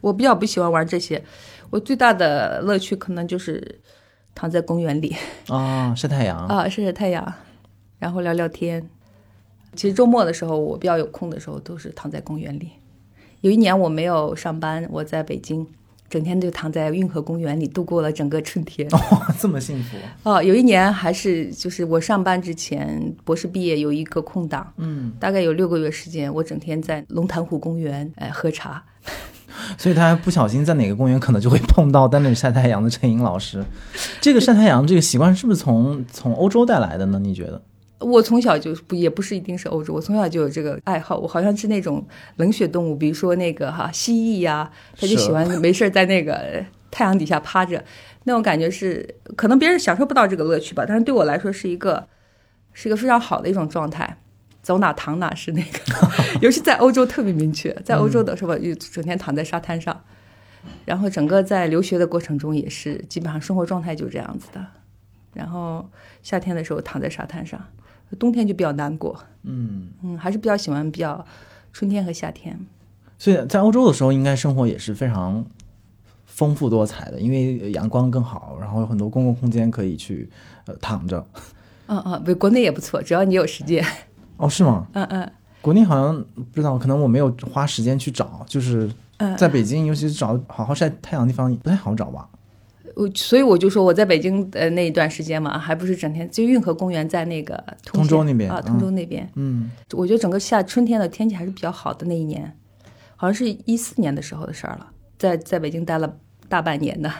[0.00, 1.22] 我比较不喜欢玩这些，
[1.70, 3.80] 我最大的乐趣可能就是
[4.34, 5.14] 躺在公园里
[5.48, 7.34] 啊，晒太阳， 啊，晒晒太阳，
[7.98, 8.88] 然后聊聊天。
[9.76, 12.70] 其实周末的时候，我比较有空的时候，都是躺在公园里。
[13.40, 15.66] 有一年我没有上班，我在北京，
[16.10, 18.86] 整天就躺在运河公园里度过了整个春天。
[18.90, 18.98] 哦，
[19.40, 28.82] 这么幸福，哦，有一年还是就是我上班之前，博士毕业有一个空档，嗯，大概有六个月时间，我整天在龙潭湖公园哎喝茶。
[29.76, 33.62] 所以他不小心在哪个公园可能就会碰到在那里晒太阳的陈颖老师。
[34.20, 37.18] 这个晒太阳这个习惯是不是从从欧洲带来的呢？
[37.18, 37.60] 你觉得？
[38.00, 41.16] 我从小就不也不是一定是欧洲，我从小就有这个爱好。
[41.18, 42.04] 我好像是那种
[42.36, 47.84] 冷血动物，比如说那个哈蜥蜴呀、他就喜欢没事儿在那个太阳底下趴着，
[48.24, 52.08] 那种感觉是可能别人享受不到这个乐趣吧，但是对我来说是一个
[52.72, 54.18] 是一个非常好的一种状态。
[54.62, 55.78] 走哪躺哪是那个，
[56.42, 60.04] 尤其在欧洲特别明确，在欧洲的时候就整天躺在沙滩上，
[60.84, 64.64] 然后整个在留学的过程中也是基本上生活状态就这样子的。
[65.32, 65.88] 然后
[66.22, 67.58] 夏天的时候躺在沙滩上，
[68.18, 69.18] 冬天就比较难过。
[69.42, 71.24] 嗯，嗯，还是比较喜欢比较
[71.72, 72.58] 春天和夏天。
[73.18, 75.44] 所以在欧洲的时候，应该生活也是非常
[76.26, 80.28] 丰富多彩的，因为阳光更好，然后有很多公共空间可以去
[80.66, 81.24] 呃躺着。
[81.86, 83.84] 嗯嗯，不，国内也不错，只要你有时间。
[84.36, 84.86] 哦，是吗？
[84.92, 85.30] 嗯嗯
[85.60, 92.26] 国内好像不知道，可能我没有花时间去找，就是嗯，在北京，尤其是找好好晒太阳的地方不太好找吧。
[93.00, 99.26] 我所以我就说我在北京呃那一段时间嘛，还不是整天就运河公园在那个通通州那边啊，嗯通州那边。
[99.36, 102.54] 嗯，我觉得整个夏春天的天气还是比较好的那一年，
[103.16, 104.86] 好像是一四年的时候的事儿了。
[105.18, 106.14] 在在北京待了
[106.48, 107.10] 大半年的，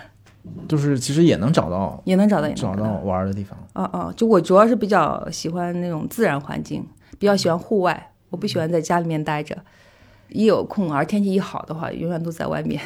[0.68, 3.59] 就是其实也能找到也能找到也能找到玩的地方。
[3.74, 6.87] 哦哦，就我主要是比较喜欢那种自然环境，
[7.18, 9.57] 比较喜欢户外，我不喜欢在家里面待着。
[10.28, 12.81] 一有空，而天气一好的话，永远都在外面。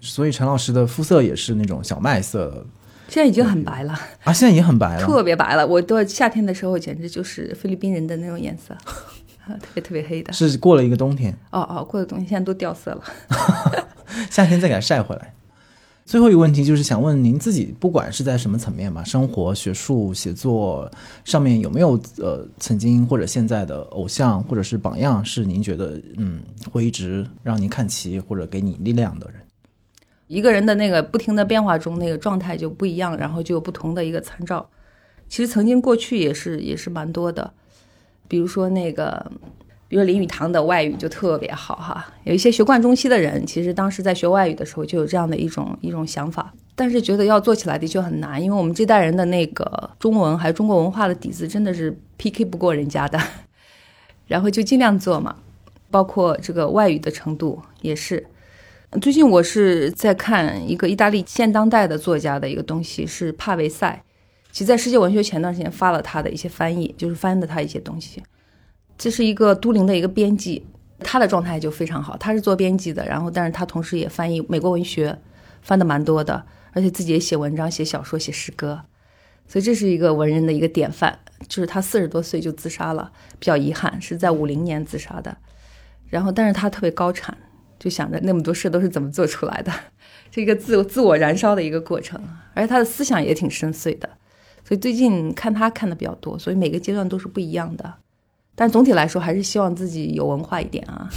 [0.00, 2.66] 所以陈老师的肤色也是那种小麦色
[3.08, 3.92] 现在已经很白了，
[4.22, 5.04] 啊，现在已经很白了。
[5.04, 5.66] 特别白了。
[5.66, 8.72] 我到夏天的时候，简直就是菲律宾人的那种颜色，
[9.44, 10.32] 啊，特别特别黑的。
[10.32, 13.02] 是过了一个冬天，哦哦，过了冬天现在都掉色了。
[14.30, 15.34] 夏天再给它晒回来。
[16.06, 20.90] 最后一个问题就是想问您自己，不管是在什么层面吧，生活、学术、写作
[21.24, 26.40] 上面有没有呃曾经或者现在的偶像或者是榜样，是您觉得嗯
[26.70, 29.40] 会一直让您看齐或者给你力量的人？
[30.30, 34.64] 一个人的那个不停的变化中，那个状态就不一样，然后就有不同的一个参照。
[35.28, 37.52] 其实曾经过去也是也是蛮多的，
[38.28, 39.32] 比如说那个，
[39.88, 42.06] 比如林语堂的外语就特别好哈。
[42.22, 53.18] 有一些学贯中西的人，其实当时在学外语的时候就有这样的一种一种想法，但是觉得要做起来的确很难，因为我们这代人的那个中文还有中国文化的底子真的是 PK 不过人家的，
[54.28, 55.34] 然后就尽量做嘛，
[55.90, 58.24] 包括这个外语的程度也是。
[58.98, 64.02] 最近我是在看一个意大利现当代的作家的一个东西，是帕维塞。
[64.50, 68.20] 其实，在世界文学前段时间发了他的一些翻译，就是翻的他一些东西。
[68.98, 70.66] 这是一个都灵的一个编辑，
[70.98, 72.16] 他的状态就非常好。
[72.16, 75.16] 他是做编辑的，然后但是他同时也翻译美国文学，
[75.62, 78.82] 翻的蛮多的，而且自己也写文章、写小说、写诗歌。
[79.46, 81.16] 所以这是一个文人的一个典范。
[81.48, 85.36] 就是他四十多岁就自杀了，比较遗憾，是在五零年自杀的。
[86.08, 87.38] 然后，但是他特别高产。
[87.80, 89.72] 就想着那么多事都是怎么做出来的，
[90.30, 92.20] 这个自自我燃烧的一个过程，
[92.52, 94.06] 而且他的思想也挺深邃的，
[94.62, 97.94] 所以最近看他看的比较多，所以每个阶段都是不一样的，
[98.54, 101.08] 但总体来说还是希望自己有文化一点啊，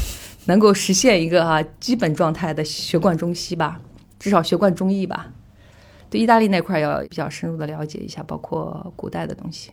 [0.46, 3.82] 能够实现一个啊基本状态的学贯中西吧，
[4.18, 5.34] 至少学贯中医吧，
[6.10, 9.72] 对意大利那块要比较深入的了解一下，包括古代的东西。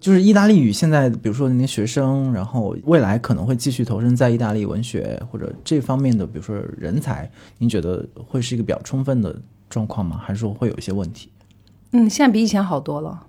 [0.00, 9.36] 就是意大利语，现在比如说那些学生，然后未来可能会继续投身在意大利文学或者这方面的，比如说人才，您觉得会是一个比较充分的
[9.68, 10.18] 状况吗？
[10.24, 11.30] 还是说会有一些问题？
[11.90, 13.26] 嗯，现在比以前好多了，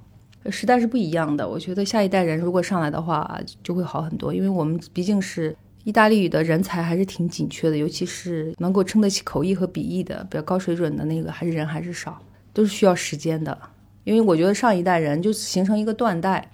[0.49, 1.45] 时代是不一样的。
[1.45, 5.53] 我觉得下一代人如果上来的话，就会好很多，因为我们毕竟是
[5.84, 12.17] 意大利语的人才还是挺紧缺的，尤其是能够撑得起口译和笔译的比较高水准的那个，还是人还是少，
[12.53, 13.57] 都是需要时间的。
[14.05, 16.49] 因为我觉得上一代人就形成一个断代。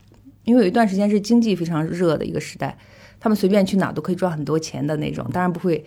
[0.47, 2.75] 因为有一段时间是经济非常热的一个时代，
[3.19, 5.83] 他们随便去哪都可以赚很多钱的那种，当然不会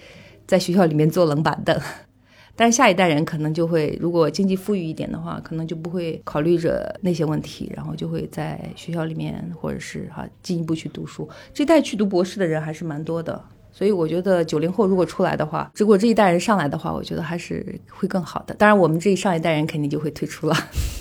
[0.46, 1.74] 在学校里面坐冷板凳。
[2.56, 11.26] 但是下一代人可能就会，如果经济富裕一点的话，可能就不会考虑着那些问题，然后就会在学校里面或者是哈进一步去读书。
[11.54, 13.42] 这代去读博士的人还是蛮多的，
[13.72, 18.54] 所以我觉得九零后如果出来的话，如果这一代人上来的话，我觉得还是会更好的。
[18.56, 20.54] 当然，我们这上一代人肯定就会退出了，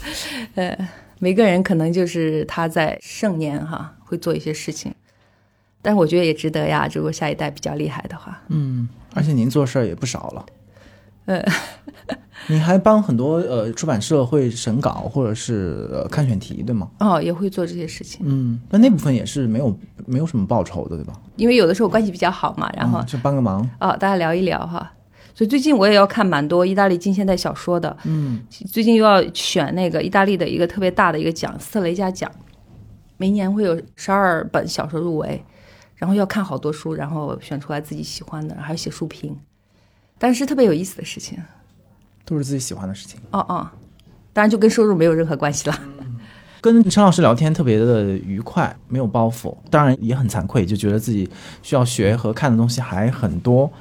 [0.55, 0.89] 呃。
[1.19, 4.93] 每个人可能就是他在盛年哈会做一些事情，
[5.81, 6.87] 但是我觉得也值得呀。
[6.93, 10.45] 如果下一代比较厉害的话，嗯，而且您做事儿也不少了，
[11.25, 11.43] 呃，
[12.47, 16.89] 你还帮很多呃出版社会审稿或者是呃看选题对吗？
[16.99, 18.21] 哦，也会做这些事情。
[18.23, 21.13] 嗯，那那部分也是没有没有什么报酬的对吧？
[21.35, 24.91] 因为有的时候关系比较好嘛，然后就帮个忙哦，大家聊一聊哈。
[25.39, 32.29] 所以最近我也要看蛮多意大利近现代小说的，嗯，最近又要选那个意大利的一个特别大的一个奖——斯特雷加奖，
[33.15, 35.41] 每年会有十二本小说入围，
[35.95, 39.33] 然后要看好多书，然后选出来自己喜欢的，还要写书评，
[40.17, 41.39] 但是特别有意思的事情，
[42.25, 43.17] 都是自己喜欢的事情。
[43.31, 43.65] 哦哦，
[44.33, 45.79] 当然就跟收入没有任何关系了。
[46.59, 51.29] 跟陈老师聊天特别的愉快，没有包袱，当然也很惭愧，就觉得自己
[51.61, 53.71] 需要学和看的东西还很多，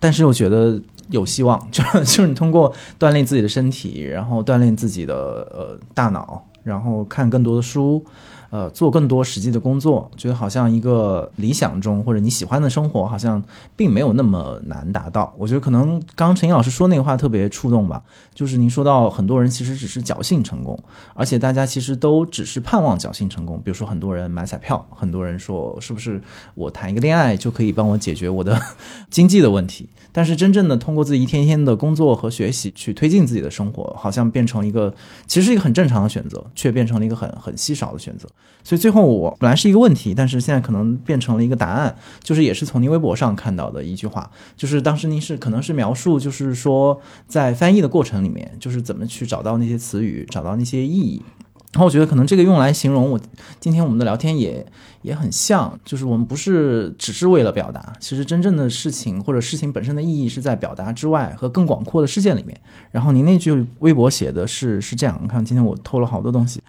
[0.00, 0.82] 但是又觉得。
[1.10, 5.14] 有希望， 就是就是你通过锻炼自己的身体，然后锻炼自己的
[5.52, 8.04] 呃大脑，然后看更多的书。
[8.50, 13.42] 呃，做更多实际的工作，觉得好像一个理想中或者你喜欢的生活，好像
[13.74, 15.34] 并没有那么难达到。
[15.36, 18.02] 我觉得可能刚刚陈毅老师说那个话特别触动吧，
[18.34, 20.78] 就是您说到很多人其实只是侥幸成功，
[21.14, 23.60] 而且大家其实都只是盼望侥幸成功。
[23.64, 26.20] 比如说很多人买彩票，很多人说是不是
[26.54, 28.60] 我谈一个恋爱就可以帮我解决我的
[29.10, 34.94] 经济的问题，但是真正的通过自己一天天的工作和学习去推进自己的生活，好像变成一个
[35.26, 38.28] 其实是一个很正常的选择，却变成了一个很很稀少的选择。
[38.64, 51.22] 所以最后我本来是一个问题，但是现在可能变成了一个答案，就是也是从您微博上看到的一句话，就是当时您是可能是描述，就是说在翻译的过程里面，就是怎么去找到那些词语，找到那些意义，
[51.72, 53.20] 然后我觉得可能这个用来形容我
[53.60, 54.66] 今天我们的聊天也
[55.02, 62.60] 也很像，就是我们不是只是为了表达，其实真正的事情或者事情本身的意义是在表达之外和更广阔的世界里面。
[62.90, 66.60] 然后您那句微博写的是是这样，你看今天我偷了好多东西，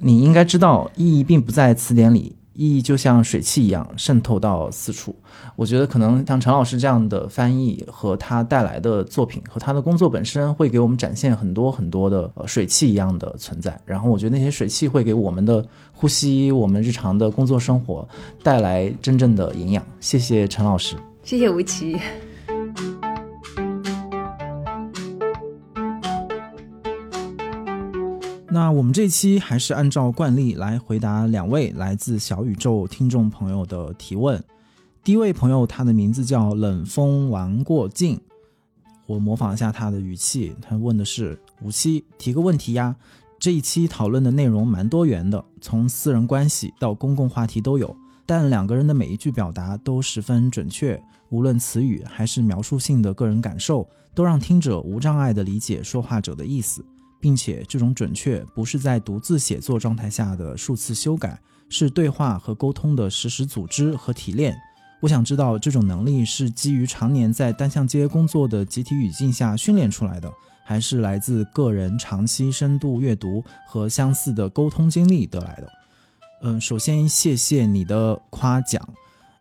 [0.00, 2.34] 你应该知道意义并不在词典里。
[2.52, 5.16] 意义就像水汽一样渗透到四处。
[5.56, 13.80] 我觉得可能像陈老师这样的翻译和他带来的作品和他的工作本身，会给我们展现很多很多的呃水汽一样的存在。
[13.86, 18.06] 然后我觉得那些水汽会给我们的呼吸、我们日常的工作生活
[18.42, 19.82] 带来真正的营养。
[20.00, 21.98] 谢谢陈老师，谢谢吴奇。
[28.52, 34.42] 那我们这期还是按照惯例来回答两位来自小宇宙听众朋友的提问。
[35.04, 38.20] 第一位朋友，他的名字叫冷风玩过境，
[39.06, 42.96] 我模仿一下他的语气，他问的是：五七提个问题呀。
[43.38, 47.96] 这一期讨论的内容蛮多元的，从私人关系到公共话题都有，
[48.26, 56.84] 但两个人的每一句表达都十分准确，无论词语还是描述性的个人感受，都让听者无障碍地理解说话者的意思。
[57.20, 64.56] 并且这种准确不是在独自写作状态下的数次修改，是对话和沟通的实时组织和提炼。
[65.00, 70.30] 我想知道这种能力是基于常年在单向街工作的集体语境下训练出来的，
[70.64, 75.68] 还是来自个人长期深度阅读和相似的沟通经历得来的？
[76.42, 78.82] 嗯，首先谢谢你的夸奖。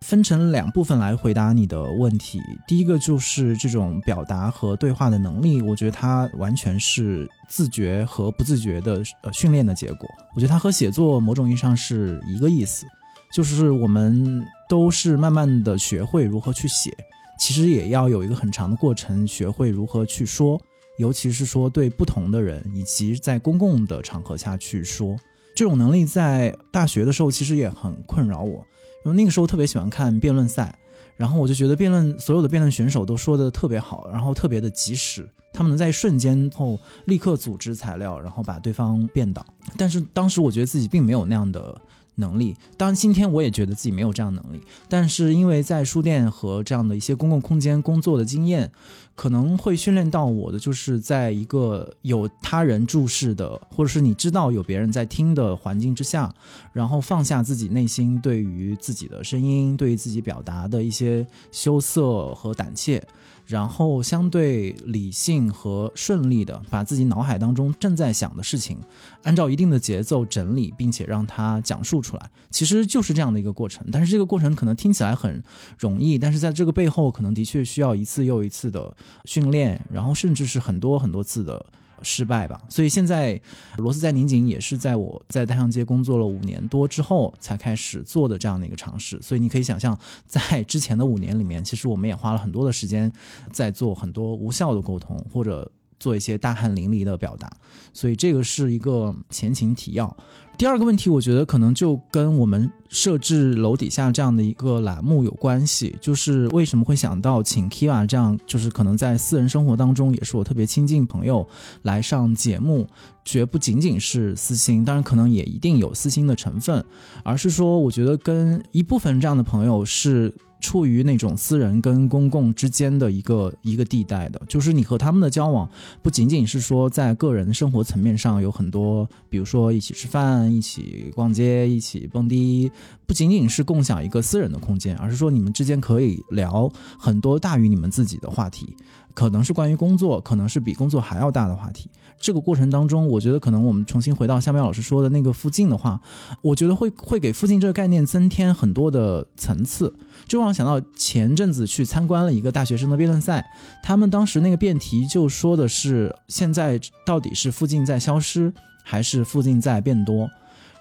[0.06, 2.40] 分成两部分来回答你的问题。
[2.68, 10.10] 第一个就是这种表达和对话的能力，我觉得它完全是自觉和不自觉的呃训练的结果。
[10.36, 12.86] 我觉得它和写作某种意义上是一个意思，
[13.34, 16.92] 就是我们都是慢慢的学会如何去写，
[17.38, 20.60] 其实也要有一个很长的过程，学会如何去说，
[20.98, 25.16] 尤其是说对不同的人以及在公共的场合下去说。
[25.56, 28.66] 这种能力在大学的时候其实也很困扰我。
[29.06, 30.78] 因为那个时候特别喜欢看辩论赛，
[31.18, 39.46] 然后我就觉得辩论所有的辩论选手都说的特别好，然后特别的及时，他们能在瞬间后立刻组织材料，然后把对方辩倒。
[39.78, 41.80] 但是当时我觉得自己并没有那样的。
[42.20, 48.72] 能力，当然今天我也觉得自己没有这样能力，但是因为在书店和这样的一些公共空间工作的经验，
[49.16, 56.34] 可能会训练到我的，就是在一个有他人注视的，或者是你知道有别人在听的环境之下，
[56.74, 63.02] 然后放下自己内心对于自己的声音，对于自己表达的一些羞涩和胆怯。
[63.50, 68.78] 然后相对理性和顺利的把自己脑海当中正在想的事情，
[69.24, 73.84] 按照一定的节奏整理，并且让它讲述出来，其实就是这样的一个过程。
[73.92, 75.44] 但是这个过程可能听起来很
[75.80, 78.96] 容易，但是在这个背后可能的确需要一次又一次的
[79.26, 81.66] 训练，然后甚至是很多很多次的。
[82.04, 83.40] 失败吧，所以现在
[83.78, 89.22] 罗斯在拧紧也是在我在大象街工作了五年多之后才开始做的这样的一个尝试。
[89.22, 93.12] 所以你可以想象，在之前的五年里面，其实我们也花了很多的时间
[93.52, 95.70] 在做很多无效的沟通，或者
[96.00, 97.52] 做一些大汗淋漓的表达。
[97.94, 100.16] 所以这个是一个前情提要。
[100.58, 111.48] 第二个问题，我觉得可能就跟我们设置楼底下这样的一个栏目有关系，就是为什么会想到请 Kiva 这样，就是可能在私人生活当中也是我特别亲近朋友
[111.84, 112.86] 来上节目，
[113.24, 116.84] 绝不仅仅是私心，当然可能也一定有私心的成分，
[117.24, 120.34] 而是说我觉得跟一部分这样的朋友是。
[120.60, 125.70] 处于那种私人跟公共之间的一个一个地带的，就是你和他们的交往，
[126.02, 132.72] 不仅仅是说在个人生活层面上有很多，比如说一起吃饭、一起逛街、一起蹦迪，
[133.06, 138.76] 不仅仅是共享一个私人的空间，而是说你们之间可以聊很多大于你们自己的话题，
[139.20, 141.90] 可能是关于工作，可能是比工作还要大的话题。
[142.22, 146.00] 这个过程当中，我觉得可能我们重新回到夏苗老师说的那个附近的话，
[146.42, 149.94] 我觉得会会给附近这个概念增添很多的层次。
[150.26, 153.46] 就让我想到前阵子去参观了一个大学生的辩论赛，
[153.84, 158.54] 他们当时那个辩题就说的是现在到底是附近在消失
[158.86, 160.30] 还是附近在变多，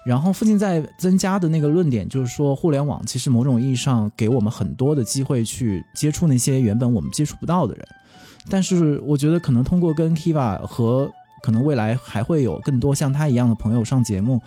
[0.05, 7.85] 然后附近在增加的那个论点就是说，互联网其实某种意义上给我们很多的机会去接触那些原本我们接触不到的人，
[8.49, 11.11] 但是我觉得可能通过跟 Kiva 和
[11.43, 14.41] 可能未来还会有更多像他一样的朋友上节目。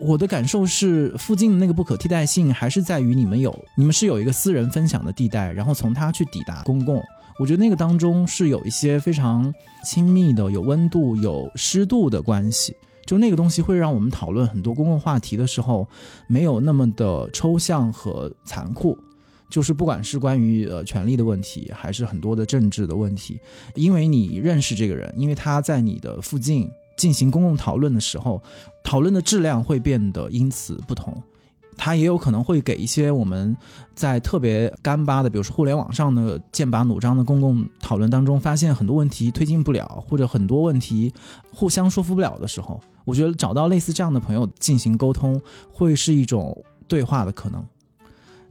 [0.00, 7.00] 我的感受是，附近的那个不可替代性还是在于你们有，你们是有一个私人分享的地带，然后从它去抵达公共。
[7.38, 9.52] 我觉得那个当中是有一些非常
[9.84, 12.74] 亲密的、有温度、有湿度的关系。
[13.06, 15.86] 就那个东西会让我们讨论很多公共话题的时候，
[16.26, 18.98] 没有那么的抽象和残酷。
[19.48, 23.38] 就是不管是关于呃权力的问题，还是很多的政治的问题，
[23.74, 26.70] 因为你认识这个人，因为他在你的附近。
[26.96, 28.40] 进行公共讨论的时候，
[28.84, 31.12] 讨论的质量会变得因此不同。
[31.76, 33.56] 他也有可能会给一些我们
[33.96, 41.12] 在特别干巴的，比如说互联网上的剑拔弩张的公共讨论当中，发现很多问题推进不了，或者很多问题
[41.52, 45.42] 互相说服不了的时候，我觉得找到类似这样的朋友进行沟通，
[45.72, 47.60] 会是一种对话的可能。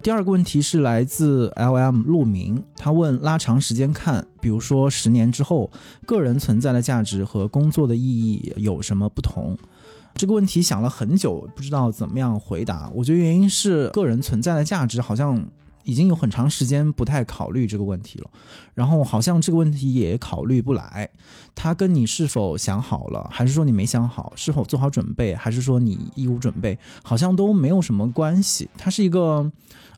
[0.04, 5.72] 第二个问题是来自 L M 陆明，他问拉长时间看，比如说十年之后，
[6.06, 9.58] 个人存在的价值和工作的意义有什么不同？
[10.16, 12.92] 这个问题想了很久，不知道怎么样回答。
[12.94, 15.42] 我觉得原因是个人存在的价值好像
[15.86, 18.30] 已经有很长时间不太考虑这个问题了，
[18.74, 21.10] 然后好像这个问题也考虑不来。
[21.56, 28.70] 它跟你是否想好了，还是说你没想好，是否做好准备，还是说你义无准备，好像都没有什么关系。
[28.78, 29.50] 它是一个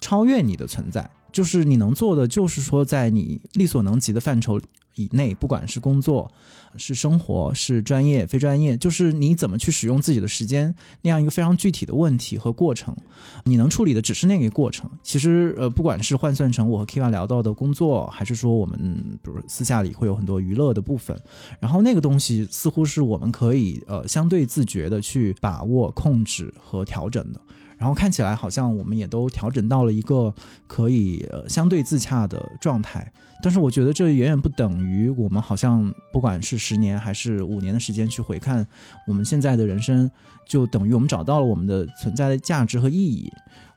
[0.05, 4.61] 超越你的存在，就是你能做的，就是说在你力所能及的范畴。
[4.97, 6.31] 以内，不管是工作、
[6.77, 12.95] 是生活、是专业、非专业，就是你怎么去使用自己的时间，那样一个非常具体的问题和过程，
[13.43, 14.89] 你能处理的只是那个过程。
[15.03, 18.79] 其实，呃，不管是换算成我和 Kiva 聊到的工作，还是说我们
[19.21, 21.19] 比如私下里会有很多娱乐的部分，
[21.59, 27.41] 然后那个东西似乎是我们可以呃相对自觉的去把握、控制和调整的。
[27.77, 30.33] 然后看起来好像我们也都调整到了一个
[30.67, 33.11] 可以呃相对自洽的状态。
[33.43, 38.65] 但是我觉得这远远不等于我们好像不管是十年还是五年的时间去回看
[39.07, 40.09] 我们现在的人生，
[40.47, 43.31] 就等于我们找到了我们的存在的价值和意义。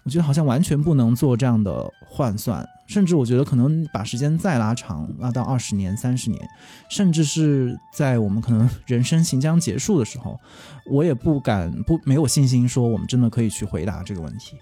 [0.08, 6.42] 我觉得好像完全不能做这样的换算，甚至我觉得可能把时间再拉长，拉到二十年、三十年，
[6.88, 10.40] 甚至是在我们可能人生行将结束的时候，
[10.90, 14.56] 我也不敢不没有信心说我们真的可以去回答这个问题，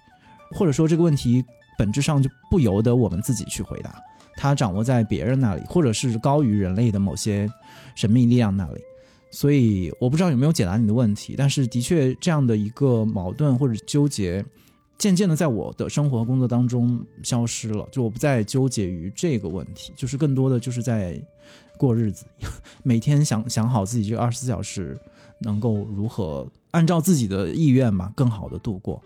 [0.50, 1.44] 或者说这个问题
[1.78, 3.94] 本质上就不由得我们自己去回答。
[4.34, 7.48] 它掌握在别人那里，或者是高于人类的某些
[7.94, 8.80] 神秘力量那里，
[9.30, 14.44] 所以我不知道有没有解答你的问题，但是的确这样的一个矛盾或者纠结，
[14.98, 21.20] 渐渐的在我的生活和工作当中消失了，就我不再纠结于这个问题，就是更多的就是在
[21.76, 22.24] 过日子，
[22.82, 24.98] 每天想想好自己这二十四小时
[25.40, 29.02] 能够如何按照自己的意愿吧，更好的度过。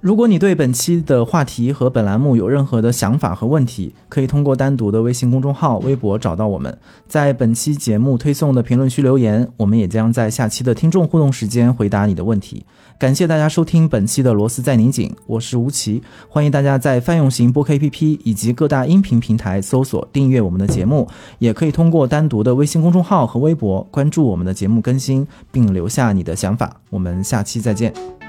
[0.00, 12.66] 如果你对本期的话题和本栏目有任何的想法和问题，可以通过单独的微信公众号、微博找到我们，在本期节目推送的评论区留言，我们也将在下期的听众互动时间回答你的问题。
[12.96, 21.08] 感谢大家收听本期的螺丝在拧紧，我是吴奇，欢迎大家在泛用型播客 APP 以及各大音频平台搜索订阅我们的节目，
[21.40, 26.80] 也可以通过单独的微信公众号和微博关注我们的节目更新，并留下你的想法。
[26.88, 28.23] 我们下期再见。